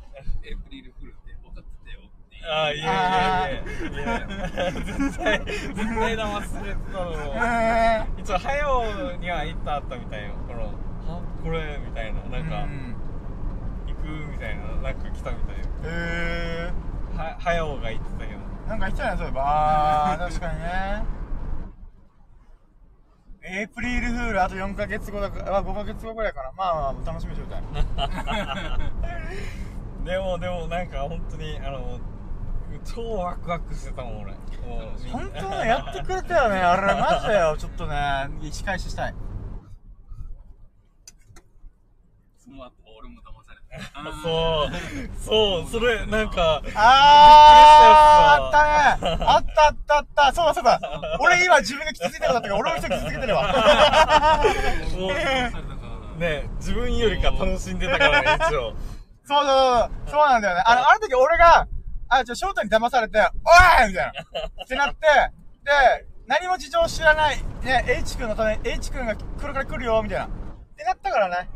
[0.43, 1.71] エイプリルフールって分かって
[2.36, 2.83] たよっていう。
[2.83, 4.71] あいやいやいやいや。
[4.71, 8.07] 絶対、絶対騙されてたのも。
[8.17, 10.33] 一応、早尾には行ったあったみたいよ。
[10.47, 10.73] この、
[11.07, 12.21] あ、これ、みたいな。
[12.21, 12.95] なんか、うん
[13.87, 14.63] 行くみたいな。
[14.81, 15.63] なんか来たみたいよ。
[15.83, 18.39] へえは、早尾が言ってたけど。
[18.67, 21.03] なんか言ってたねそういえばああ確かにね
[23.43, 27.63] エイプリルフールあと4ヶ月後だからあ5ヶ月後ぐらいかなまあまあ楽しみ状態
[30.07, 31.99] でも、でも、なんか本当に、あの、
[32.83, 34.33] 超ワクワクしてたもん、俺。
[35.11, 36.59] 本当ねやってくれたよね。
[36.59, 37.55] あれマジだよ。
[37.59, 39.15] ちょっとね仕返ししたい。
[42.37, 43.77] その後、俺も騙された。
[44.23, 44.71] そう、
[45.19, 49.17] そう、それ、なんか、あーあったね。
[49.25, 50.33] あったあったあった。
[50.33, 50.79] そうだそうだ。
[51.19, 54.43] 俺今自分が傷ついたことだったから俺も人傷つけてるわ。
[56.17, 58.73] ね、自分よりか楽しんでたからね、一応。
[59.25, 60.11] そうそうそう。
[60.11, 60.63] そうなんだよね。
[60.65, 61.67] あのあの時俺が
[62.09, 64.95] あじゃあ翔太に騙されて「おい!」みたいなってなって
[65.63, 70.29] で何も事情知らないね H 君のため H 君がこれから来るよみたいなっ
[70.75, 71.49] てなったからね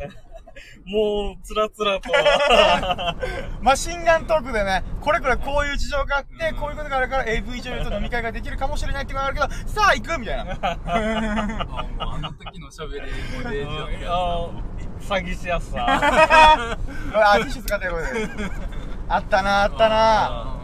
[0.86, 2.10] もう、つらつらと。
[3.62, 10.44] マシンガントークでね、これこれこういう事情があって、こういうことがあるから AV 女優と飲み会ができるかもしれないってことがあるけど、さあ行くみたいな。
[10.44, 10.58] あもう
[12.00, 13.02] あの時の喋り
[13.44, 14.50] もデージだったやあ
[15.02, 15.86] 詐欺師やつさ。
[17.14, 18.28] あ、ティッシュ使ってるこれで。
[19.14, 20.48] あったな、あったな。
[20.48, 20.58] あ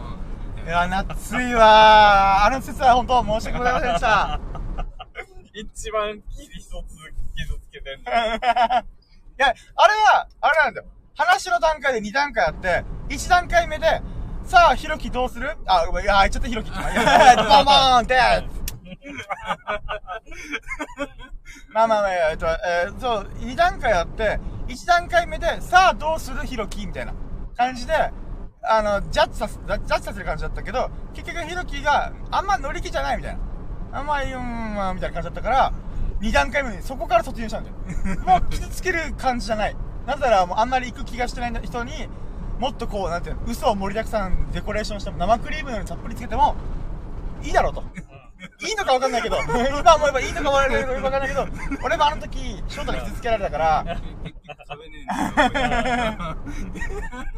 [0.66, 4.40] いや、夏いわあの説は本当申し訳ございませんでした。
[5.54, 6.70] 一番傷一つ
[7.36, 8.10] 傷つけてんの。
[8.12, 10.86] いや、あれは、あれなんだよ。
[11.16, 14.02] 話の段階で2段階あって、1段階目で、
[14.44, 15.56] さあ、ひろきどうする？
[15.66, 16.78] あ、ごめんいや、言っちゃったひろきって。
[16.78, 18.18] いやボンボーンって。
[21.74, 26.44] まあまあまあ、えっと、えーそう、2段階あって、1段階目で、さあ、どうする？
[26.46, 27.14] ひろきみたいな
[27.56, 28.10] 感じで、
[28.70, 33.98] あの、ジャッジさせ、ジャッジさせる感じだったけど、結局ひろきがあんま乗り気じゃないみたいな。
[33.98, 35.72] あんまり、うーん、まあみたいな感じだったから、
[36.20, 37.76] 2段階目にそこから突入したんだよ。
[38.26, 39.76] もう傷つける感じじゃない。
[40.06, 41.92] なぜなら、もうあんまり行く気がしてない人に、
[42.58, 46.54] もっとこう、なんていうの、嘘を盛りだくさんデコレーションしても、生クリームのようにたっぷりつけても、
[47.42, 47.82] いいだろうと。
[48.60, 51.46] いいのかわかんないけど、 今思えばいいのかわかんないけど、わかんないけど、
[51.84, 53.84] 俺もあの時、翔太に傷つけられたから、
[54.22, 56.36] 結局食べねえんだよ。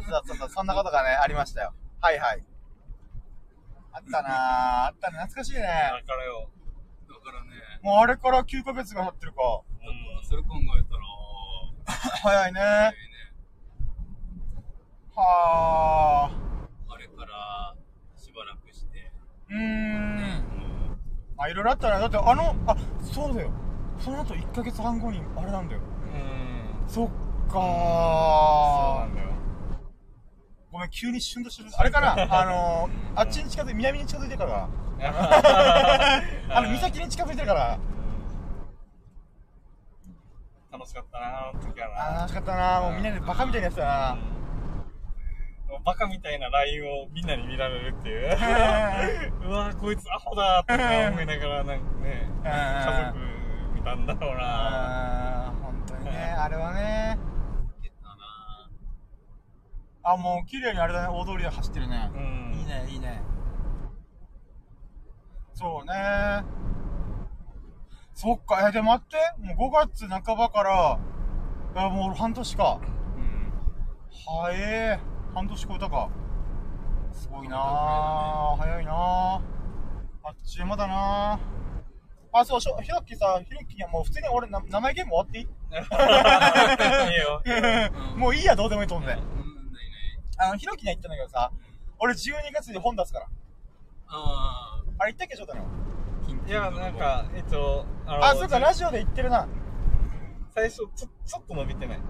[0.09, 1.73] そうそうそう、そんなことがね、ありましたよ。
[2.01, 2.43] はいはい。
[3.93, 4.33] あったなぁ、
[4.87, 5.61] あったね、懐かしいね。
[5.61, 5.67] だ
[6.05, 6.49] からよ。
[7.09, 7.49] だからね、
[7.81, 9.41] もうあれから9ヶ月が経ってるか。
[9.41, 12.59] だからそれ考えたら、早いね。
[12.59, 12.99] 早いね
[15.15, 16.93] はあ。
[16.93, 17.75] あれから
[18.15, 19.11] しばらくして、
[19.49, 19.59] うーん。
[19.59, 20.50] うんま
[21.41, 21.99] あ、いろいろあったね。
[21.99, 23.49] だって、あの、あ、そうだよ。
[23.99, 25.81] その後1ヶ月半後に、あれなんだよ。
[26.13, 29.29] うんそっかそうーなんだよ
[30.71, 31.69] ごめん、急にシュンとしてる。
[31.75, 34.67] あれかな あのー、あっちに近づいて、南に近づいてるから。
[36.49, 37.77] あの、岬に近づいてるから。
[40.71, 44.40] 楽しかったなあの時はな楽しかったなもうみんなでバカみたいなやつだなもう
[45.79, 48.37] バカみたいな LINE をみんなに見られるっていう。
[49.47, 53.19] うわこいつアホだって思いながらなんかね家族
[53.73, 55.53] 見たんだろうな。
[55.61, 57.17] 本当にね、あれはね。
[60.03, 62.11] あ、もう綺麗にあれだね、大通りで走ってるね。
[62.13, 62.59] うん。
[62.59, 63.21] いいね、いいね。
[65.53, 66.43] そうね。
[68.13, 69.17] そっか、え、で待って、
[69.55, 70.99] もう5月半ばから、
[71.75, 72.79] あもう俺半年か。
[73.15, 73.53] うん。
[74.25, 74.99] はえ。
[74.99, 76.09] ー、半年超えたか。
[77.13, 78.95] すごいなー、早いなー。
[80.23, 82.37] あっちゅう間だなー。
[82.39, 85.45] あ、そう、しょひろきさ、ひろきにはもう普通に俺な名前ゲーム終わっていい？
[87.11, 87.41] いいよ
[88.17, 89.21] もういいや、どうでもいいと思うんで。
[90.37, 91.51] あの、ひろきには言ったんだけどさ、
[91.99, 93.27] 俺12月で本出すから。
[94.07, 95.63] ああれ言ったっけ、翔太の？
[95.63, 95.65] あ
[96.27, 99.47] 緊急いやなんかえっとあのあ、そうか、ラジオで言ってるな。
[100.53, 102.03] 最初ちょちょっと伸びてないこ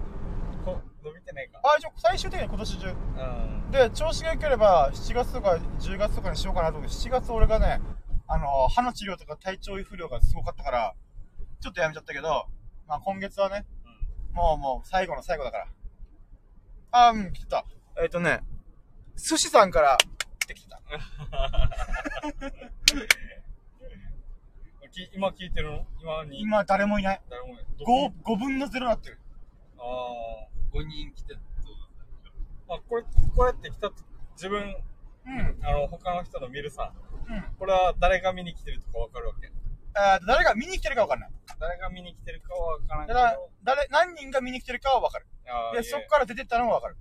[1.02, 2.88] 伸びてないかあ、一応最終的には今年中。
[2.88, 7.80] うんで、調子が良ければ、7月とか10月とかにしようかなと思って、7月俺がね、
[8.28, 10.94] あの、歯の治療とか体調不良がすごかったから、
[11.60, 12.46] ちょっとやめちゃったけど、
[12.86, 13.64] まあ今月はね、
[14.32, 15.66] もうもう最後の最後だから。
[16.90, 17.64] あ、うん、来てた。
[18.02, 18.40] えっ、とね、
[19.16, 19.96] 寿司さんから
[20.40, 20.80] 来てきてた。
[24.92, 25.86] き今聞いてるの？
[26.00, 26.42] 今に？
[26.42, 27.20] 今誰もいない。
[27.28, 27.64] 誰もいない
[28.24, 29.18] 5、5分の0になってる。
[29.78, 29.82] あ
[30.74, 33.08] 5人来てたとーあこれこ
[33.42, 33.94] うやって来たと
[34.34, 34.76] 自分
[35.24, 35.58] うん。
[35.64, 36.92] あの他の人の見るさ
[37.28, 37.44] うん。
[37.58, 39.46] これは誰が見に来てるとかわかるわけ？
[39.94, 41.30] えー、誰が見に来てるかわかんない。
[41.60, 45.26] 誰が見に来てるかはわからんけだどから、誰、何人が見に来てるかはわかる。
[45.74, 46.96] で、そっから出てったのもわかる。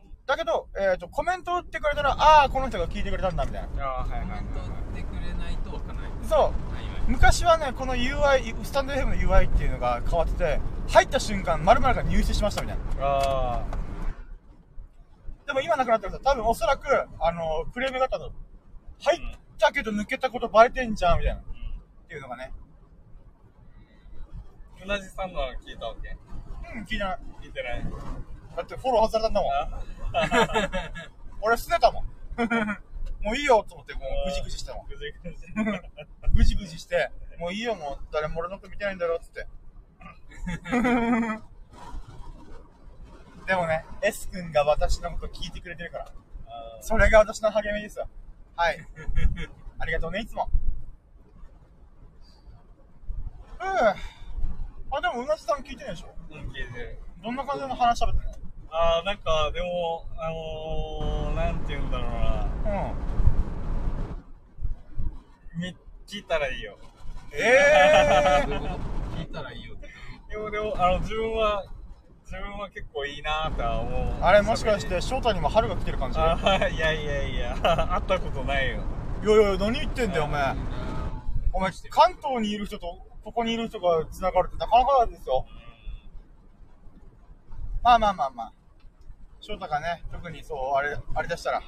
[0.00, 3.68] うんだけど、えっ、と、コメント打ってくれたら、ああー、この人が聞いてくれたんだ、みたいな。
[4.00, 6.40] あーはいはいはいコメント打ってくれないとわかんないそう。
[6.40, 6.50] はい
[6.90, 12.82] はい昔はね、この UI、スタンド FM の UI っていうのが変わってて、入った瞬間、〇〇が入手しましたみたいな。
[12.98, 13.64] あ
[15.46, 16.84] でも今なくなってるさ、多分おそらく、
[17.20, 18.32] あの、クレームがあったと。
[19.00, 19.20] 入っ
[19.58, 21.40] たけど抜けたことバレてんじゃん、みたいな。
[21.40, 22.52] っーていうのがね。
[22.60, 22.66] うん
[24.84, 26.16] うなじさんのは聞いたわけ？
[26.76, 27.18] うん、聞いてない。
[27.42, 27.86] 聞いてない
[28.56, 29.52] だってフォロー外されたんだもん。
[29.52, 29.80] あ
[31.42, 32.04] 俺捨てたもん。
[33.26, 34.86] もういいよと思って、もうぐじぐじしたもん。
[34.86, 35.36] ぐじぐじ
[36.32, 37.10] ぐじぐじして、
[37.40, 39.48] もういいよ、もう誰も俺のこと見てないんだろ、つって。
[43.46, 46.12] でもね、S 君が私のこと聞いてくれてるから。
[46.80, 48.08] それが私の励みですよ。
[48.54, 48.78] はい。
[49.80, 50.48] ありがとうね、いつも。
[53.60, 53.66] うん。
[53.68, 56.14] あ、でも、うなじさん聞いてないでしょ？
[56.30, 58.45] うん聞いてるどんな感じの話喋ってん
[58.78, 62.72] あーなんかでもあのー、なんて言うんだろうな。
[62.72, 62.94] の
[65.54, 65.60] うん。
[65.62, 65.74] み
[66.06, 66.76] 聞いたらいいよ。
[67.32, 68.74] えどう いうこと
[69.18, 69.88] 聞いたらいいよって
[70.30, 71.64] でもでもあの自分は
[72.24, 74.20] 自分は結構いいなとは思う。
[74.20, 76.18] ー、あれ、もしかして、翔太にも春が来てる感じ？
[76.18, 77.54] いやあーいやいやいや。
[77.62, 78.80] 会ったことないよ。
[79.22, 80.54] いや、何言ってんだよ、お前。
[81.52, 85.46] お前、関東にいる人と、ここにいる人が繋がるってなかなかですよ。
[87.82, 88.52] まあまあまあまあ。
[89.40, 91.62] 翔太がね、特にそう、あれ、あれ出したら、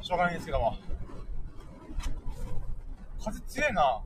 [0.00, 0.76] しょうがないんですけども。
[3.24, 4.02] 風強いな。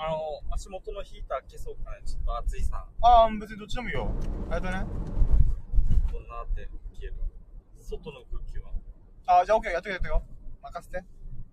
[0.00, 4.08] あの足元のヒーター消そうかねちょっと暑いさああ、別にどっちでもいいよ。
[4.48, 4.86] ありがとうね。
[6.12, 7.14] どんなって消える？
[7.82, 8.70] 外の空気は
[9.26, 10.22] ああ、じゃあ OK、やってよやってよ。
[10.62, 11.04] 任せて。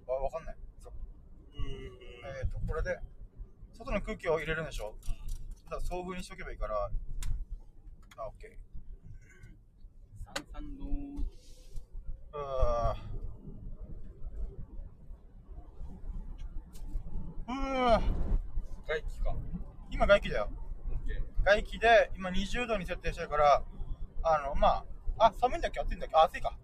[0.05, 0.55] わ、わかんない。
[0.79, 0.93] そう
[1.57, 2.99] うんえっ、ー、と、これで、
[3.73, 4.93] 外の空気を入れるんでしょ？
[5.67, 6.91] ただ、遭遇にしとけばいいから。
[8.17, 8.58] あ、OK。
[10.36, 10.86] 三三の
[12.34, 12.95] うー
[17.47, 18.01] うー
[18.88, 19.36] 外気か
[19.91, 20.49] 今外気だよ。
[21.43, 23.63] 外気で、今20度に設定してるから、
[24.23, 24.84] あの、ま
[25.19, 25.80] あ、あ、寒いんだっけ？
[25.80, 26.15] 暑いんだっけ？
[26.15, 26.58] あ、暑いか。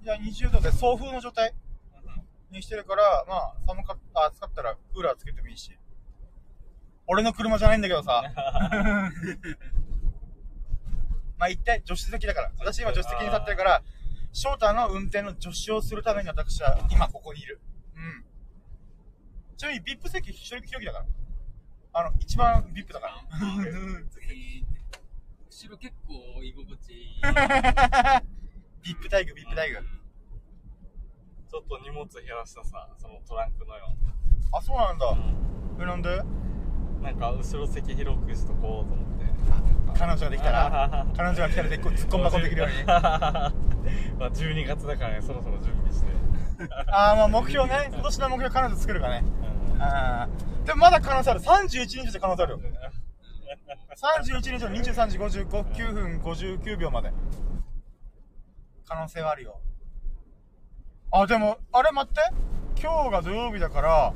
[0.00, 0.04] うん。
[0.04, 1.54] じゃあ20度で送風の状態
[2.50, 5.78] にしてるから、まあ、寒かった、暑かったらクーラーつけてもいいし。
[7.06, 8.22] 俺の車じゃないんだけどさ。
[11.38, 12.52] まあ、一体助手席だから。
[12.58, 13.82] 私今助手席に立ってるから、
[14.32, 17.60] 翔太の運転の助手をするために私は今ここにいる。
[17.96, 18.24] うん。
[19.56, 21.06] ちなみに VIP 席一人一人だから。
[21.92, 23.14] あの、一番 VIP だから。
[25.50, 27.20] 後ろ結構居心地いい。
[27.22, 29.82] VIP 待遇、VIP 待遇。
[31.48, 33.94] ちょっと荷物減らしたさ、そのトランクのよ。
[34.52, 34.98] あ、そうなん。
[34.98, 35.16] だ。
[35.80, 36.02] え、なん。
[36.02, 36.20] で
[37.00, 37.16] なん。
[37.16, 39.23] か後ろ席広くしとこうと思って。
[39.96, 42.84] 彼女ができたら、 彼女が来たらで突っ込ん箱できるように。
[42.86, 43.52] まあ
[44.30, 46.06] 12月だからね、そろそろ準備して。
[46.88, 47.88] あー、まあ目標ね。
[47.92, 49.22] 今年の目標彼女作るかね。
[49.74, 50.66] うんあー。
[50.66, 51.40] でもまだ可能性ある。
[51.40, 52.60] 31日で可能性あるよ。
[53.96, 57.12] 31日の23時55 9分59秒まで。
[58.86, 59.60] 可能性はあるよ。
[61.12, 62.20] あ、でも、あれ待って。
[62.82, 64.12] 今日が土曜日だから、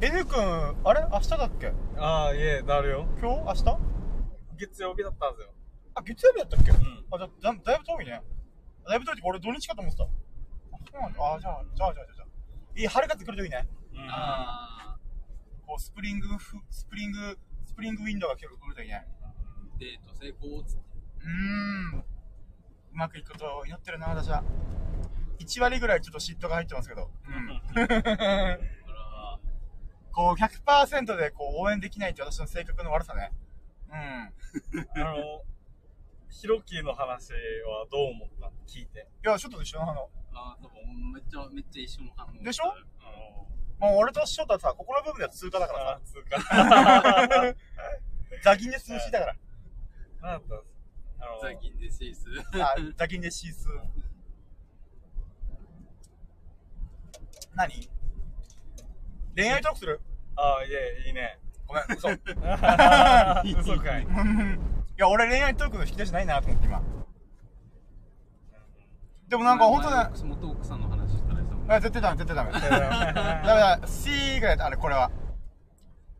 [0.00, 1.06] N 君、あれ？
[1.10, 1.72] 明日だっけ？
[1.98, 3.06] ああ、いえ、なるよ。
[3.20, 3.64] 今日？
[3.64, 3.91] 明日？
[4.62, 5.52] 月曜日だったんですよ。
[5.94, 6.78] あ、月曜日だったっけ、んあ、
[7.18, 8.22] じゃあだ、だいぶ遠いね。
[8.86, 10.04] だいぶ遠いって俺土日かと思ってた。
[10.04, 10.08] あ、
[10.86, 11.34] そうなんだ。
[11.34, 12.26] あ、じゃあ、じゃあ、じゃあ、じゃあ。
[12.78, 13.68] いい、春風来るといいね。
[13.94, 14.96] うんあ
[15.66, 19.06] こう、スプリングフ、 spring、spring wind が来るといいね。
[19.76, 20.84] ーデート成功っつって。
[21.20, 21.98] うーん。
[21.98, 22.04] う
[22.92, 24.44] まくいくことを祈ってるな、私は。
[25.40, 27.10] 1割ぐらいちょっと嫉妬が入ってますけど。
[27.26, 27.62] うん。
[30.12, 33.32] こう、100%でこう応援できないって私の性格の悪さね。
[33.92, 35.02] うん。
[35.02, 35.42] あの、
[36.30, 38.46] ヒロキの話はどう思った？
[38.46, 39.06] の聞いて。
[39.24, 42.42] いや、ちょっと一緒のあの、あー、多分めっちゃ、めっちゃ一緒の反応。
[42.42, 42.64] でしょ？
[43.00, 43.12] あ
[43.78, 46.40] もう俺とショットはさ、ここの部分では通過だかの、らあ、つうか。
[46.40, 47.54] さ、
[48.42, 49.36] ザギンで数字だから。
[50.22, 50.62] なんだった？
[50.62, 50.72] んです
[51.20, 52.26] あの、最近でシース。
[52.62, 53.66] あ、ザギンでシース。
[57.54, 57.90] 何？
[59.36, 60.00] 恋愛トークする？
[60.36, 61.38] ああ、いえ、いいね。
[61.72, 62.10] ごめん、嘘。
[62.10, 64.06] い 嘘かい。
[65.02, 66.82] や、俺恋愛トークの引き出しないなと思って今。
[69.28, 70.10] でもなんか本当ね、ね。
[70.24, 71.44] 元奥さんの話したらさ。
[71.68, 72.52] あ絶対ダメ、絶対ダメ。
[72.52, 75.10] ダメだ、C ぐらいだ、あれ、これは。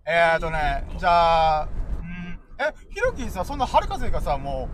[0.06, 1.68] えーとね、じゃあ、
[2.00, 4.68] うん、え、ひろきさ、そんな春風がさ、も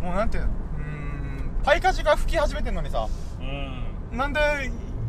[0.00, 0.02] う。
[0.02, 3.06] もうなんていうの、うーん、パイカジが吹き始めてんのにさ、
[3.38, 4.16] うん。
[4.16, 4.40] なんで、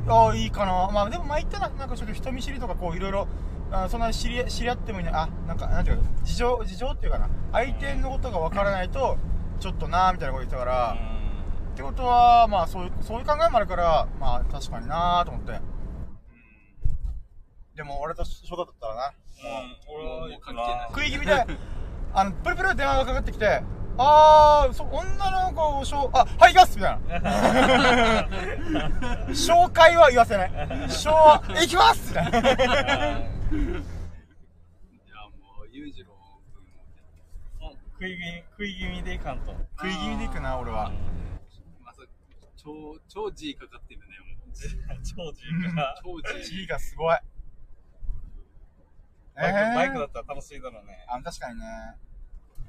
[0.10, 0.90] あいいかな。
[0.92, 3.28] まあでもまあ言ったら、なんかちょっと人見知りとかこういろいろ、
[3.72, 5.14] あそんな知り知り合ってもいない。
[5.14, 7.30] あ、なんか、なんていうか、事情、事情っていうかな。
[7.52, 9.18] 相手のことがわからないと、
[9.60, 10.98] ちょっとなーみたいなこと言ってたから、
[11.74, 15.60] ってことは、まあそういう、そういう考えもあるから、まあ確かになーと思って。
[17.76, 19.78] でも俺と翔太だったらな、うん。
[19.96, 20.88] 俺は行くな。
[20.90, 21.46] 食い気味で、
[22.14, 23.62] あの、プルプル電話がかかってきて、
[24.00, 28.28] あー、そ、女の子をしょう、あ、はい、行きますみたいな。
[29.34, 30.52] 紹介は言わせない。
[30.88, 31.10] 紹、
[31.56, 32.32] 行きますみたいな。
[32.32, 32.50] じゃ
[35.22, 36.14] あもう、裕次郎
[36.54, 39.56] 君うん食い気味、食い気味でいかんと。
[39.78, 40.92] 食い気味で行くな、俺は。
[41.84, 42.04] まさ
[42.56, 44.52] 超、超 G かかってるね、もう。
[45.04, 45.42] 超 G
[45.76, 46.00] が。
[46.04, 46.44] 超 G。
[46.44, 47.18] G がすごい。
[49.38, 51.06] バイク、バイクだっったら楽しいだろうね。
[51.08, 51.66] あ、確かにね。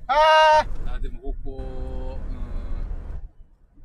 [0.08, 2.36] ああ、でもここ、うん、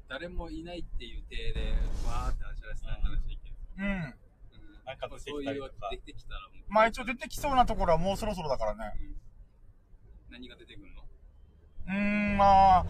[0.07, 1.73] 誰もいないっていう体で、
[2.07, 3.55] わーって話し出した話できる。
[3.77, 3.81] ー。
[3.81, 3.89] うん。
[3.91, 4.15] うん。
[4.85, 8.93] なんかそういう出てきたらまあ一応出てきそうなところはもうそろそろだからね。
[8.99, 9.15] うん
[10.31, 11.03] 何が出てくるの？
[11.85, 11.93] うー
[12.33, 12.87] ん、まあ、う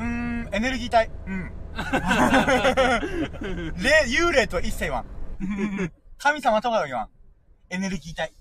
[0.00, 1.10] ーん、エネルギー体。
[1.26, 1.52] うん。
[3.82, 5.04] 霊、幽霊とは一切言わん。
[6.16, 7.10] 神様とかは言わん。
[7.68, 8.30] エネルギー体。
[8.30, 8.36] で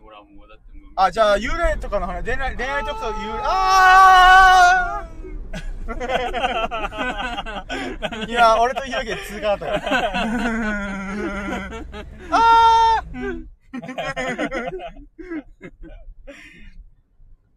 [0.00, 0.67] 俺はもう、だって
[1.00, 5.88] あ、じゃあ、幽霊とかの話、恋愛、恋愛とかと幽霊、あー
[8.28, 9.74] いや、俺とひろきで通過だったよ。
[12.32, 13.46] あー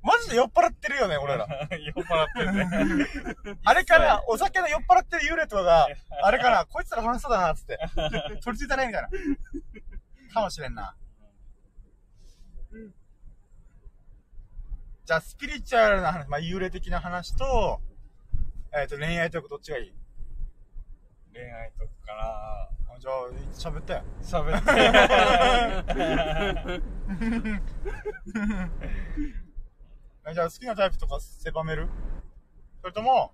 [0.04, 1.47] マジで酔っ払ってるよね、俺ら。
[1.47, 1.56] 酔
[1.91, 2.69] っ払ってるね。
[3.63, 5.88] あれかな、お酒の酔っ払ってる幽霊とかが、
[6.21, 7.80] あれかな、こいつら楽しそうだな、つって。
[8.43, 9.10] 取り付いたね、みたいな。
[10.32, 10.95] かもしれんな。
[15.05, 17.81] じゃあ、スピリチュアルな話、まあ、幽霊的な話と、
[18.73, 19.93] えっ、と、恋愛トークどっちがいい？
[21.33, 24.01] 恋愛とかかなあじゃあ、喋って。
[24.21, 24.71] 喋って。
[30.30, 31.89] えじゃあ、好きなタイプとか狭める？
[32.82, 33.34] それとも、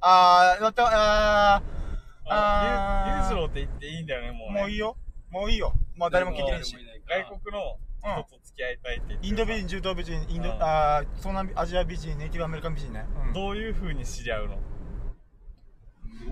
[0.00, 4.60] あー、だって、あー、あーゆゆうじろうって言っていいんだよね、もうね。
[4.62, 4.96] もういいよ。
[5.30, 5.72] もういいよ。
[5.96, 10.58] まあ、誰も聞いてないし外国の人と付き合いたいって言ってインド美人、中東美人、インド、うん。
[10.60, 13.06] あー東南アジア美人、ネイティブアメリカン美人ね。
[13.26, 13.32] うん。
[13.32, 14.54] どういう風に知り合うの？
[14.56, 14.60] ど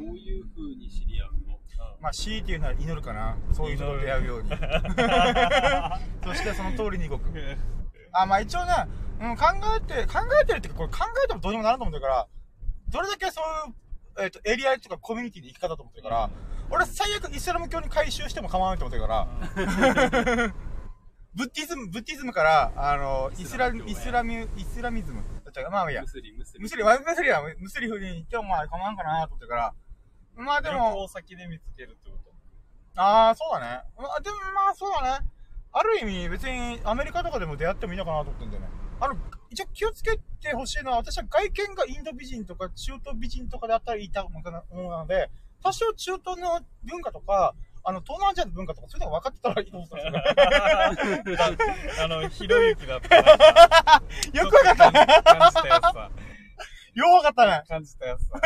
[0.01, 1.57] ういう風に知り合うの？
[2.01, 3.37] まあ、強いて言うなら祈るかな。
[3.53, 4.51] そういう人と出会うように。
[6.25, 7.31] そしてその通りに動く。
[8.13, 8.73] あ、まあ一応ね、
[9.21, 9.45] うん、考
[9.77, 12.29] えて、考えてるっていうか、これ考えてもどうにもならんと思ってるから、
[12.89, 16.31] どれだけそういう、えっ、と、エリアとかコミュニティで生き方と思ってるから、
[16.71, 19.27] 俺最悪イスラム教に改宗しても構わないと思ってるか
[20.47, 20.55] ら、
[21.37, 25.23] ブッディズム、ブッディズムから、あの、イイスラ、ムイスラミ、イスラミズム。
[25.45, 26.09] だったかまあいいやム。
[26.09, 26.63] スリム、ムスリム。
[26.63, 29.75] ムスリ、ムスリは、ムスリ風に行ってもまあ構わんかなと思ってから。
[30.35, 32.33] まあで旅も、行先で見つけるってこと？
[32.99, 33.83] ああ、そうだね。
[33.99, 35.27] まあ、でもまあそうだね。
[35.73, 38.69] ある意味別にアメリカとかでも出会ってもいいのかなと思ってんだよね。
[38.99, 39.17] あの、
[39.51, 45.31] 一応気をつけてほしいのは、私は外見がインド美人とか中東美人とかであったらいいと思うので、
[45.63, 47.55] 多少中東の文化とか、
[47.89, 49.95] あの、東南アジアの文化とかそういうのが分かってたらいいと思って
[51.37, 52.03] たんですよ。
[52.05, 53.15] あの、ひろゆきだった。
[53.17, 53.23] よ
[54.51, 55.07] くわかったね。
[55.23, 56.11] 感じたやつさ。
[56.95, 57.63] よくわかったね。
[57.69, 58.41] 感じたやつさ。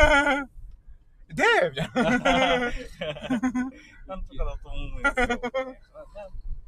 [1.33, 2.03] で、みたいな。
[4.05, 5.25] なんとかだと思うんですよ。
[5.25, 5.37] なな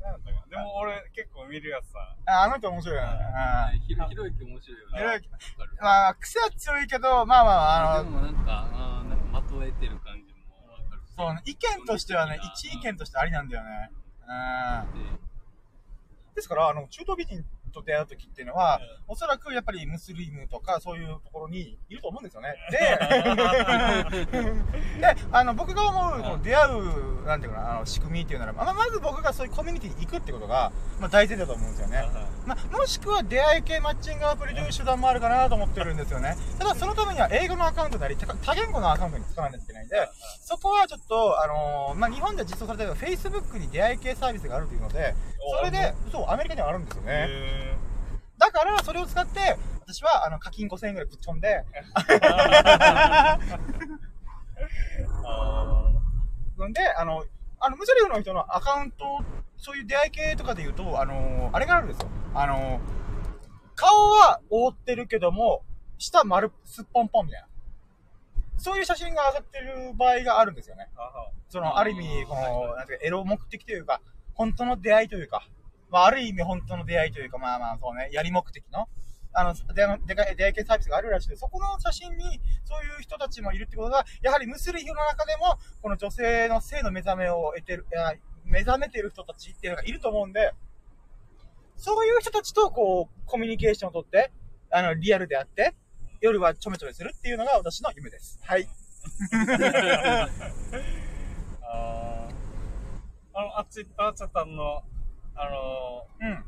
[0.04, 2.00] なんだかでも俺結構見るやつさ。
[2.26, 3.08] ああの人面白いよね。
[3.08, 4.98] はいひろゆき面白いよね。
[4.98, 5.30] ひろゆき
[5.80, 8.42] まあ、癖は強いけど、まあまあ、あの、でもなんか、
[9.08, 10.33] なんかまとえてる感じ。
[11.18, 13.92] そうね、意見としてはね、一意見としてありなんだよね。
[14.28, 15.04] うん。
[15.10, 15.14] で
[16.36, 22.56] ですから、あの、中東美人と出会う時っていうのは、おそらくやっぱりムスリムとかそういうところにいると思うんですよね。
[22.72, 22.78] で、
[25.02, 32.10] で、あの、僕が思う、この出会う、なんていうかな、あの、仕組みっていうなら、まあ、まず僕がそういうコミュニティに行くってことが、まあ、大前提だと思うんですよね。
[32.46, 32.53] まあ、
[32.84, 36.36] もしくは出会い系マッチングアプリという手段もあるかなと思ってるんですよね。
[36.60, 39.96] ただ、そのためには英語のアカウントなり、多多言語のアカウントに使わないといけないんで、
[40.42, 45.16] そこはちょっと、あのーまあ、日本で実装されてる Facebook に出会い系サービスがあるというので、
[45.60, 47.28] それで、そう、アメリカにはあるんですよね。
[47.30, 47.78] へ
[48.38, 51.64] だから、それを使って、私は、あの、課金5000円ぐらいぶっ飛んで、
[51.96, 52.04] ー
[55.24, 57.24] あんで、あの、
[57.62, 59.24] あの、ムスリムの人のアカウント、
[59.64, 62.10] そういう出会い系とかで言うと、あのあれがあるんですよ。
[62.36, 62.82] あの
[63.76, 65.64] 顔は覆ってるけども、
[65.98, 67.48] 下丸、すっぽんぽんみたいな。
[68.58, 70.90] そういう写真が上がってる場合があるんですよね。
[71.48, 74.02] その、ある意味、この、なんていうか、エロ目的というか、
[74.34, 75.48] 本当の出会いというか、
[75.90, 78.90] まあ、ある意味本当の出会いというか、まあまあ、そうね、やり目的の、
[79.32, 79.86] あの、出
[80.46, 87.86] 会い系サービスがあるらしくて、そこの写真に、そういう人たちもいるってことが、やはりムスリムの中でも、この女性の性の目覚めを得てる、
[88.46, 90.54] 目覚めてる人たちっていうのがいると思うんで、
[91.78, 94.32] そういう人たちと、こう、コミュニケーションをとって、
[94.72, 95.74] あの、リアルであって、
[96.22, 98.40] 夜はちょめちょめするっていうのが私の夢です。
[98.44, 98.68] はい。
[101.62, 102.34] あー
[103.36, 104.84] あの、あっち、あっちゃったんの、
[105.36, 106.46] あのうん。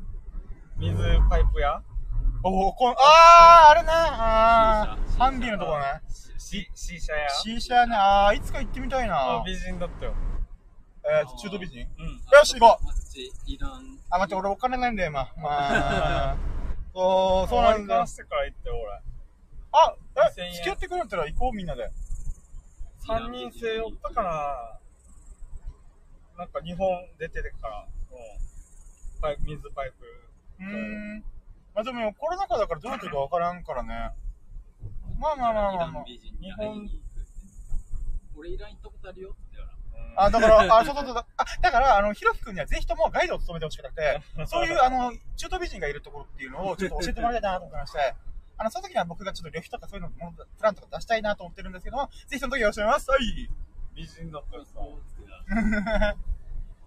[0.78, 0.96] 水
[1.28, 1.82] パイプ屋
[2.42, 6.02] おおこん、あー、あれね、あー、シーシャハンビーのところね。
[6.38, 9.42] し、シーシャ屋シーシャね、あー、いつか行ってみたいなあ。
[9.44, 10.14] 美人だったよ。
[11.08, 11.86] えー、中東美人？
[11.98, 12.06] うん。
[12.08, 12.86] よし行こう
[14.10, 15.32] あ待って、俺お金ないんだよ、今。
[15.36, 16.36] まあ、
[16.94, 18.06] そう、そうなんだよ割り勘。
[18.08, 18.92] してから行って、俺。
[19.72, 21.90] あ、2000え、円付き合ってくれんだったら行こう、みんなで。
[23.06, 24.78] 三人制おったかな
[26.38, 26.88] なんか日本
[27.18, 29.20] 出てるから、うん。
[29.20, 30.04] パイプ、水パイプ。
[30.58, 31.20] うーん。
[31.74, 34.10] まあでも、コロナ禍だからどうなってるかわからんからね。
[35.18, 35.94] まあまあまあイまあまあ。
[35.94, 37.30] ラン美人に会いに行くって。
[38.36, 39.36] 俺イラン行ったことあるよ
[40.16, 41.16] あ、だから、あ、そうそうそう。
[41.16, 48.14] あ、だから、あの、ひろきくんにはぜひともガイドを務めてほしくなくて、 そういう、あの、中東美人がいるところっていうのをちょっと教えてもらいたいなと思ってまして、
[48.58, 53.10] あの、その時には僕がちょっと旅費とかそういうの、ものプランとか出したいなと思ってるんですけども、ぜひその時よろしくお願いします。
[53.10, 53.50] はい。
[53.94, 54.72] 美人だったらさ。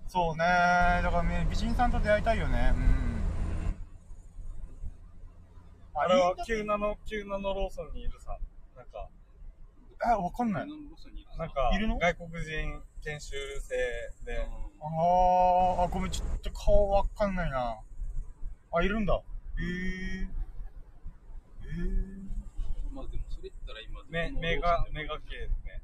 [0.08, 0.44] そうね。
[1.04, 2.74] だからね、美人さんと出会いたいよね。
[2.76, 3.76] うん。
[5.94, 8.38] あれはインド急なの、急なのローソンにいるさ。
[8.76, 9.08] なんか、
[10.08, 10.68] え、わかんない。
[11.38, 13.76] なんかいるの、外国人研修生
[14.26, 14.47] で、
[14.82, 17.80] あー、あ、ごめん、ちょっと顔わかんないな。
[18.72, 19.14] あ、いるんだ。
[19.16, 20.22] へえ。
[20.22, 20.28] へえ。
[22.91, 25.82] まあでもそれ言ったら今目、目が、目が系ですね。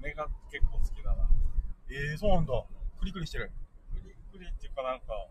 [0.00, 1.28] 目が結構好きだな。
[1.88, 2.52] えー、そうなんだ。
[2.98, 3.50] クリクリしてる。
[3.94, 5.28] クリクリっていうかなんか、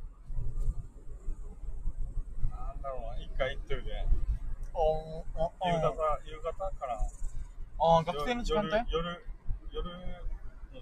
[2.50, 7.00] なんだろうな、一回行ってるで、あー、あ、夕方あ、夕方から、
[7.78, 8.70] あー、学生の時間帯？
[8.70, 9.22] う夜、
[9.72, 10.35] 夜、夜の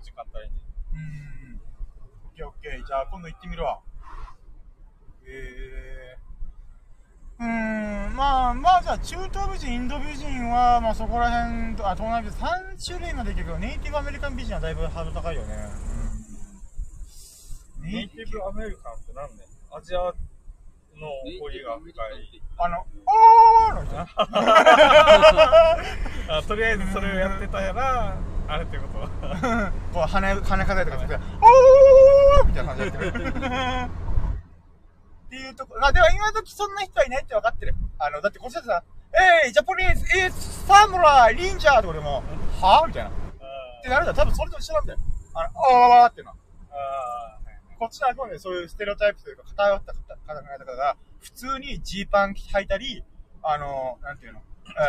[0.03, 0.61] 時間帯に。
[0.91, 1.61] ーん。
[2.27, 2.85] オッケーオッケー。
[2.85, 3.79] じゃあ今度行ってみるわ。
[5.25, 7.43] えー。
[7.43, 15.55] うーん、まあ、まあじゃあ中東美人、インド美人は、まあそこら辺と、あ、東南美人、3種類までいけるけど、ネイティブアメリカン美人はだいぶハードル高いよね。
[17.79, 17.91] うん。
[17.91, 20.13] ネイティブアメリカンってなんでアジアの
[21.39, 21.93] 彫りが深い。
[22.57, 23.97] あの、おーの人。
[26.33, 28.15] あとりあえずそれをやってたやら、
[28.47, 28.99] あれってこと？
[29.93, 33.27] こう羽羽飾りとかして、おーみたいな感じでやってる。
[33.27, 33.31] っ
[35.29, 37.75] ていうとこ、あ、でも今時そんな人はいないって分かってる。
[37.97, 38.83] あの、だってこっちさ、
[39.45, 42.23] えい、ジャポニーズ、えー、サムライ、忍者って俺も、
[42.61, 42.83] は？
[42.83, 43.09] ぁみたいな。
[43.09, 43.13] っ
[43.83, 44.99] てなるんだ多分それと一緒なんだよ。
[45.33, 45.49] あの、
[46.03, 46.37] あーっていうのは。
[46.71, 47.37] あ
[47.79, 49.93] こっちのあくまでそういうステレオタイプというか偏った
[50.33, 53.03] 方々が、普通にジーパン履いたり、
[53.41, 54.41] あの、なんていうの、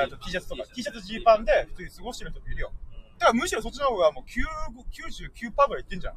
[0.02, 2.72] えっ、と、T シャツとか、T シャツジーパンで普通に過ごしてる人もいるよ。
[3.18, 4.42] だからむしろそっちの方がもう9
[5.30, 6.14] 99%ぐらいいってんじゃん。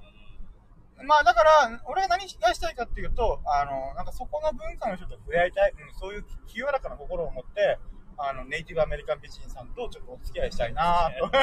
[1.05, 7.77] まあだから、俺は何がしたいかっていうと、あの、なんかそこの文化の人と触れ合いたい、うん、そういう清らかな心を持って、
[8.17, 11.29] あの、ネイティブアメリカン美人さんとちょっとお付き合いしたいなと。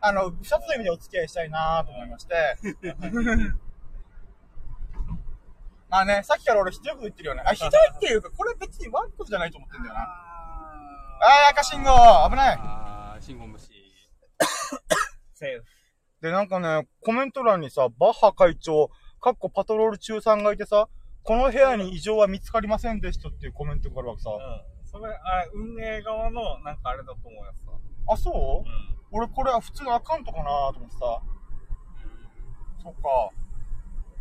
[0.00, 2.34] あの、二つの意味でお付き合いしたいなと思いまして。
[5.88, 7.42] まあね、さっきから俺ひどいこと言ってるよね。
[7.46, 10.00] あ、ひどいっていうか、これ別に悪いことじゃないと思ってんだよな。
[10.02, 11.88] あー、赤信号
[12.28, 13.73] 危ないあー、信号無視。
[15.34, 15.64] セーフ。
[16.20, 18.90] で、なんかね、コメント欄にさ、バッハ会長、
[19.20, 20.88] かっこパトロール中さんがいてさ、
[21.22, 24.30] この部屋に異常は見つかりませんでしたっていうコメントがあるわけさ。
[24.30, 24.40] うん。
[24.86, 25.18] それ、あ、
[25.54, 27.72] 運営側の、なんかあれだと思うやつさ。
[28.12, 28.68] あ、そう？
[28.68, 28.94] うん。
[29.10, 30.98] 俺これは普通のアカウントかなと思ってさ。
[32.82, 33.00] そっか。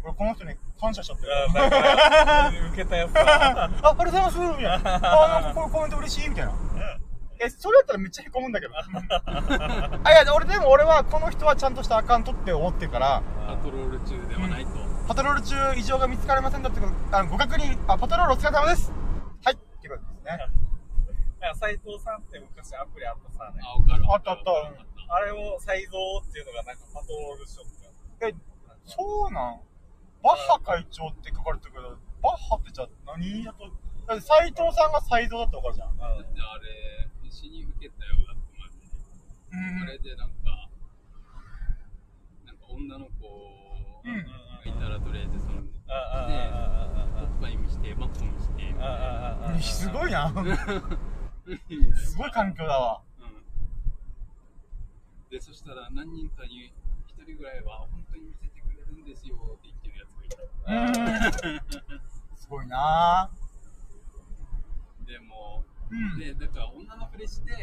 [0.04, 1.32] 俺この人に感謝しちゃってる。
[1.34, 1.70] あなん
[2.52, 3.22] か、 受けたやつさ。
[3.22, 4.76] あ、ありがとうございますみたいな。
[4.76, 6.30] あ、なんかこういうコメント嬉しい？
[6.30, 6.54] みたいな。
[7.44, 8.74] え、それだったらめっちゃ凹むんだけど。
[8.80, 14.72] あ、いや、俺でも俺はこの人はちゃんとしたアカウントって思ってるから、パトロール中ではないと。
[15.08, 18.91] パトロール中異常が見つかりませんだってこと、あの、ご確認、あ、パトロールお疲れ様です。
[19.44, 20.38] はい、っていうことですね。
[21.41, 24.04] なんか斎藤さんって昔アプリあったさ、ね、あ、わかる。
[24.08, 24.52] あったあった
[25.14, 27.66] あれを才蔵っていうのがなんかパトロールしとっ
[28.20, 28.28] た。
[28.28, 28.34] え、
[28.86, 29.60] そうなん？
[30.24, 32.88] バッハ会長って書かれてるけど、バッハってじゃあ
[33.18, 33.68] 何だと、
[34.08, 35.89] だって斎藤さんが斎藤だってわかるじゃん。
[36.02, 36.24] あれ、
[37.34, 38.86] 死に受けたよ、だってマジで。
[39.82, 40.02] あれん。
[40.04, 40.70] でなんか、
[42.46, 43.26] なんか女の子
[44.06, 44.20] うんが
[44.66, 49.60] いたらとりあえずその、あああで、あおっぱい見して、マッコ見して、みたいな。
[49.60, 50.30] すごいな。
[51.98, 53.02] すごい環境だわ。
[53.20, 53.44] うん。
[55.32, 56.72] で、そしたら何人かに
[57.08, 60.38] 一人ぐらいは本当に見せてくれるんですよって言ってるやつがいた。
[61.50, 61.62] うん。
[62.38, 63.43] すごいなでも、
[65.92, 66.20] うん。
[66.20, 67.56] で、だから女のふりして、う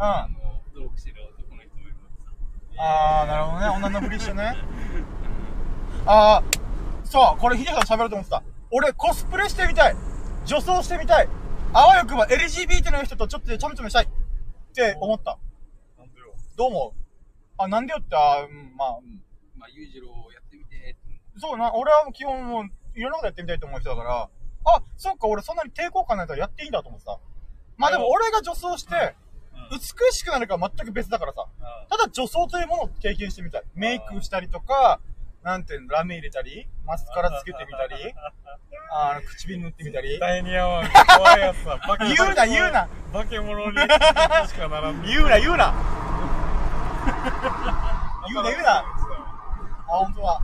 [0.00, 2.32] んあの、登録してる男の人もいるさ。
[2.78, 3.68] あー、なるほどね。
[3.68, 4.56] 女のふりしてね。
[6.06, 8.42] あー、そう、これヒデさん喋ろうと思ってた。
[8.70, 9.96] 俺コスプレしてみたい。
[10.44, 11.28] 女装してみたい。
[11.72, 14.04] あわよくば LGBT の人とちょっとちょめちょめしたい。
[14.04, 14.08] っ
[14.74, 15.38] て思った。
[15.98, 16.34] なんでよ。
[16.56, 17.00] どう思う？
[17.56, 19.22] あ、なんでよって、あーうん、まあ、うん。
[19.56, 20.96] まあ、裕次郎やってみて
[21.36, 22.64] そうな、俺は基本もう、
[22.94, 24.28] いろんなことやってみたいと思う人だから、
[24.66, 27.18] あ、そうか、俺そんなに抵抗感ないからやっていいんだと思ってさ。
[27.76, 29.14] まあでも俺が女装して、
[29.70, 29.78] うん。
[29.78, 29.80] 美
[30.12, 31.46] しくなるかは全く別だからさ。
[31.60, 33.62] あただ女装というものを経験してみたい。
[33.74, 35.00] メイクしたりとか、
[35.42, 38.14] なんていうの、ラメ入れたり、マスカラつけてみたり、
[38.90, 40.20] あの、唇塗ってみたり絶。
[40.20, 40.88] 対に合わん。
[40.90, 41.78] 怖いやつさ。
[41.78, 43.86] 化け 言うな言うな化け物にし
[44.54, 45.02] かならん。
[45.02, 45.74] 言うな言うな
[48.28, 48.84] 言うな言うなあ、
[49.86, 50.40] ほんとだ。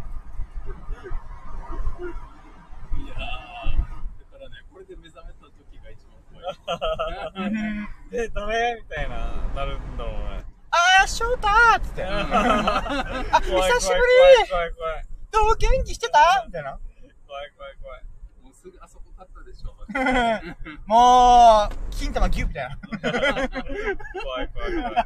[2.99, 5.91] いやー、だからね、これで目覚めた時が
[8.12, 9.16] え、誰みたいな、
[9.55, 10.44] なるんだろうね。
[10.70, 12.05] あー、翔太ーっつって。
[12.09, 14.01] あ、あ久しぶり
[14.48, 16.44] 怖い怖いどう元気してた？
[16.46, 16.78] みたいな。
[17.26, 18.05] 怖い怖い怖い
[18.42, 19.74] もうすぐあそこ立ったでしょ。
[20.86, 22.76] もう、金玉ギュッみたいな。
[24.22, 25.05] 怖い怖い怖い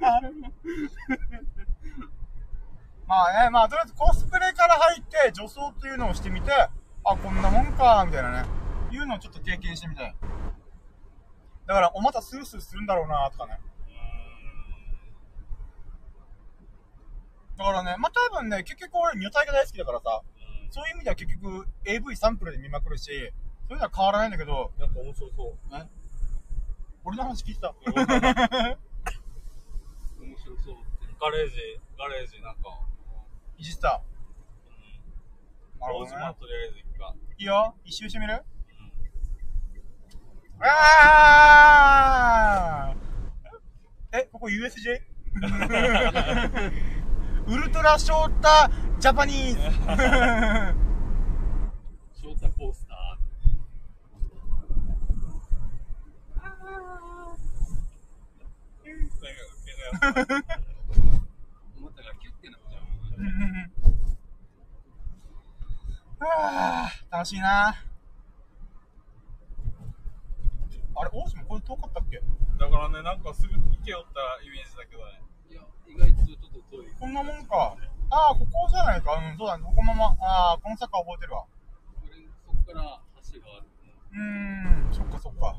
[3.07, 6.71] まあね、まあとりあえずコスプレから入って女装っていうのをしてみて、あ、
[7.05, 8.49] こんなもんか、みたいなね。
[8.91, 10.15] いうのをちょっと経験してみたい。
[11.67, 13.59] だから、おまたスースーするんだろうな、とかね。
[17.57, 20.23] だからね、まあ多分ね、結局俺女体が大好きだからさ、
[20.71, 23.33] そういう意味では結局 AV サンプルで見まくるし、
[23.69, 25.57] そういうのは変わらないんだけど、なんか面白そう。
[25.73, 25.89] え？
[27.05, 27.73] 俺の話聞いてた？
[27.85, 28.05] 面白
[30.59, 30.85] そうって。
[31.21, 32.81] ガレージガレージなんか。
[33.57, 34.03] いじってた。
[34.67, 34.71] う
[35.79, 35.81] ん。
[35.81, 36.13] なるほどね。
[36.17, 38.35] 大島とりあえず行くかいいよ、一周してみる？
[38.35, 38.41] うん
[40.67, 45.01] あーえ、ここ USJ?
[47.47, 49.61] ウルトラショータジャパニーズ
[52.19, 52.97] ショータコースター。
[61.79, 62.85] 思ったがキュッてなっちゃう。
[66.25, 67.75] はあ楽しいな
[70.97, 72.21] あれ、大島これ遠かったっけ？
[72.59, 76.87] だからねなんかすぐ行けよったイメージだけどねいや、意外とちょっと遠い。
[76.99, 77.77] こんなもんか。
[78.11, 79.15] ああ、ここじゃないか。
[79.15, 79.65] うん、そうだね。
[79.65, 80.17] ここまま。
[80.21, 81.45] ああ、この坂覚えてるわ。
[82.01, 82.15] これ
[82.47, 83.01] そこから
[83.33, 83.67] 橋がある。
[84.13, 85.57] うーん、そっかそっか。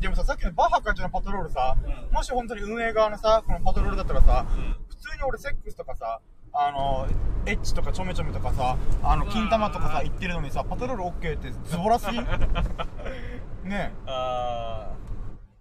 [0.00, 6.20] でもさ、さっきのバッハ会長のパトロールさ、うんもし本当に運営側のさ、このパトロールだったらさ、うん普通に俺セックスとかさ、
[6.56, 7.08] あの、
[7.46, 12.22] エッチとかちょめちょめとかさ、あの、金玉とかさ、言ってるのにさ、パトロール OK ってズボラすぎん
[13.68, 13.92] ねえ。
[14.06, 14.92] あ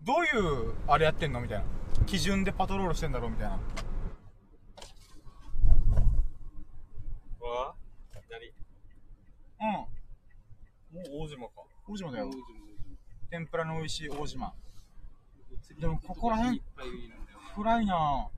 [0.04, 0.30] どうい
[0.70, 1.66] う、あれやってんのみたいな。
[2.06, 3.56] 基準でパトロールしてんだろうみたいな。
[7.42, 7.44] ー。
[7.44, 7.74] わ
[8.28, 8.54] 左。
[9.62, 9.72] うん。
[9.72, 9.88] も
[11.22, 11.54] う大島か。
[11.88, 12.30] 大島だよ
[13.32, 14.54] 天ぷらの美味しい大島。
[15.80, 16.62] でもここら辺
[17.56, 18.34] 暗いなぁ。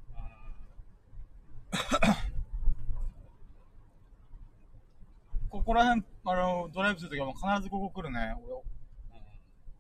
[5.56, 8.36] ここら辺、あの、ドライブするときはもう必ずここ来るね。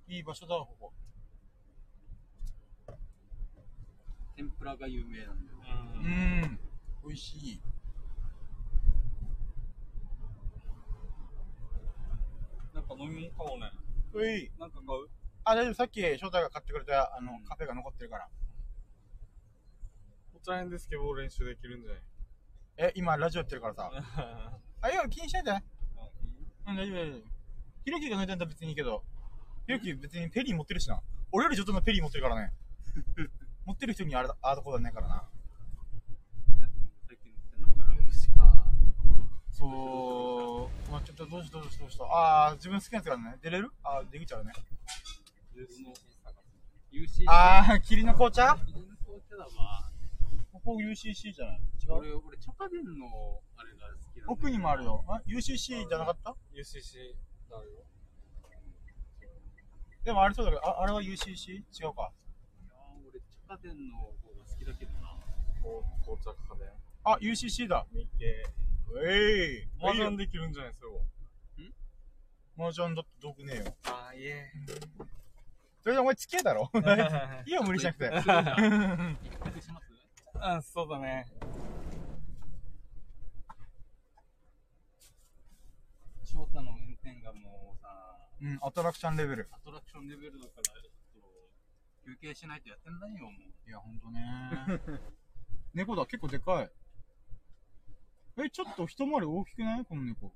[0.07, 0.93] 俺いい場所だわ、ここ。
[4.37, 5.57] 天ぷらが有名なんだよ
[5.95, 5.97] う。
[5.97, 6.05] うん
[6.43, 6.59] ん。
[7.05, 7.61] 美味しい。
[12.73, 13.71] なんか飲み物買おうね。
[14.13, 14.49] うい。
[14.57, 15.09] なんか買う？
[15.43, 15.73] あ、大丈夫。
[15.73, 18.29] さっき翔太が買ってくれた、あのうん、カフェが残ってるから。
[20.31, 22.01] こちら辺でスケボー練習できるんじゃない？
[22.77, 23.91] え、今ラジオやってるからさ。
[24.85, 25.51] あ、いや、気にしないで。
[26.67, 27.21] うん、大丈夫、大丈夫。
[27.85, 29.03] ひろきが乗りたいんだ別にいいけど。
[29.65, 31.01] ひろき別にペリー持ってるしな。
[31.31, 32.53] 俺より上等なペリー持ってるからね。
[33.65, 35.27] 持ってる人にあれだ、ああだこだねえからな。
[39.51, 43.37] そう、まあちょっとどうしどうしどうしどうああ、自分好きなやつがね。
[43.41, 43.71] 出れる？
[43.83, 44.51] あー、出口あるね。
[47.27, 48.57] ああ、霧の紅茶？
[48.65, 49.89] 霧の紅茶だわ
[50.51, 51.61] ここ UCC じゃない？
[51.83, 52.21] 違俺う？
[52.27, 53.07] 俺チョカデンの
[53.57, 55.03] あれが好奥にもあるよ。
[55.07, 57.13] あ ?UCC じゃなかった？UCC
[57.49, 57.63] だよ。
[60.03, 61.51] でもあれそうだけど、ああれは UCC?
[61.53, 62.11] 違うか。
[62.61, 64.13] いやー俺チョカデンの方が
[64.47, 65.17] 好きだけどな
[65.63, 66.19] こう。
[67.03, 67.85] あ、UCC だ。
[67.91, 68.43] ミケ。
[69.03, 70.73] えいマージャンできるんじゃない？
[70.73, 70.97] それは。
[72.55, 73.75] マージャンだって毒ねえよ。
[73.85, 74.51] あー、いえ。
[75.81, 76.71] それでお前付き合いだろ？
[77.45, 78.05] いいよ、無理しなくて。
[78.15, 79.85] 一泊します？
[80.39, 81.27] あ、そうだね。
[86.23, 86.45] 翔
[87.05, 87.87] 太の運転がもうさ
[88.41, 89.49] うん、アトラクションレベル。
[89.51, 91.21] アトラクションレベルだからちょっと
[92.03, 94.19] 休憩しないとやってんないよもういや、ほんとね。
[95.73, 96.71] 猫だ、結構でかい。
[98.37, 99.85] え、ちょっと一回り大きくない？
[99.85, 100.33] この猫。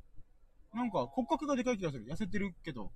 [0.74, 2.06] なんか骨格がでかい気がする。
[2.06, 2.92] 痩せてるけど。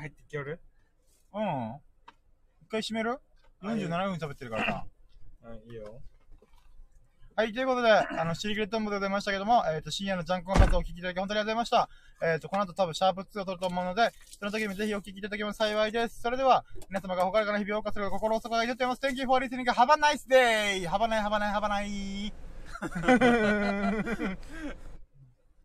[0.00, 0.60] 入ってきよる？
[1.34, 1.74] うん。
[2.62, 3.18] 一回閉める
[3.62, 4.84] ?47 分喋ってるからさ。
[5.44, 6.00] うん、いいよ。
[7.38, 12.28] はい、ということで、あの、シークレットンボでございましたけども、えっ、と、深夜のジャンクンハーツをお聞きいただき本当にありがとうございました。
[12.32, 16.20] えっ、と、この後多分シャープ2を撮ると思うので、その時にぜひお聞きいただけます幸いです。
[16.20, 19.00] それでは、皆様が他からの日々を謳歌する心を底から祈っております。
[19.06, 19.64] Thank you for listening.
[19.70, 20.88] Have a nice day!
[20.88, 21.68] Have a nice, have a nice, have a
[24.26, 24.78] nice.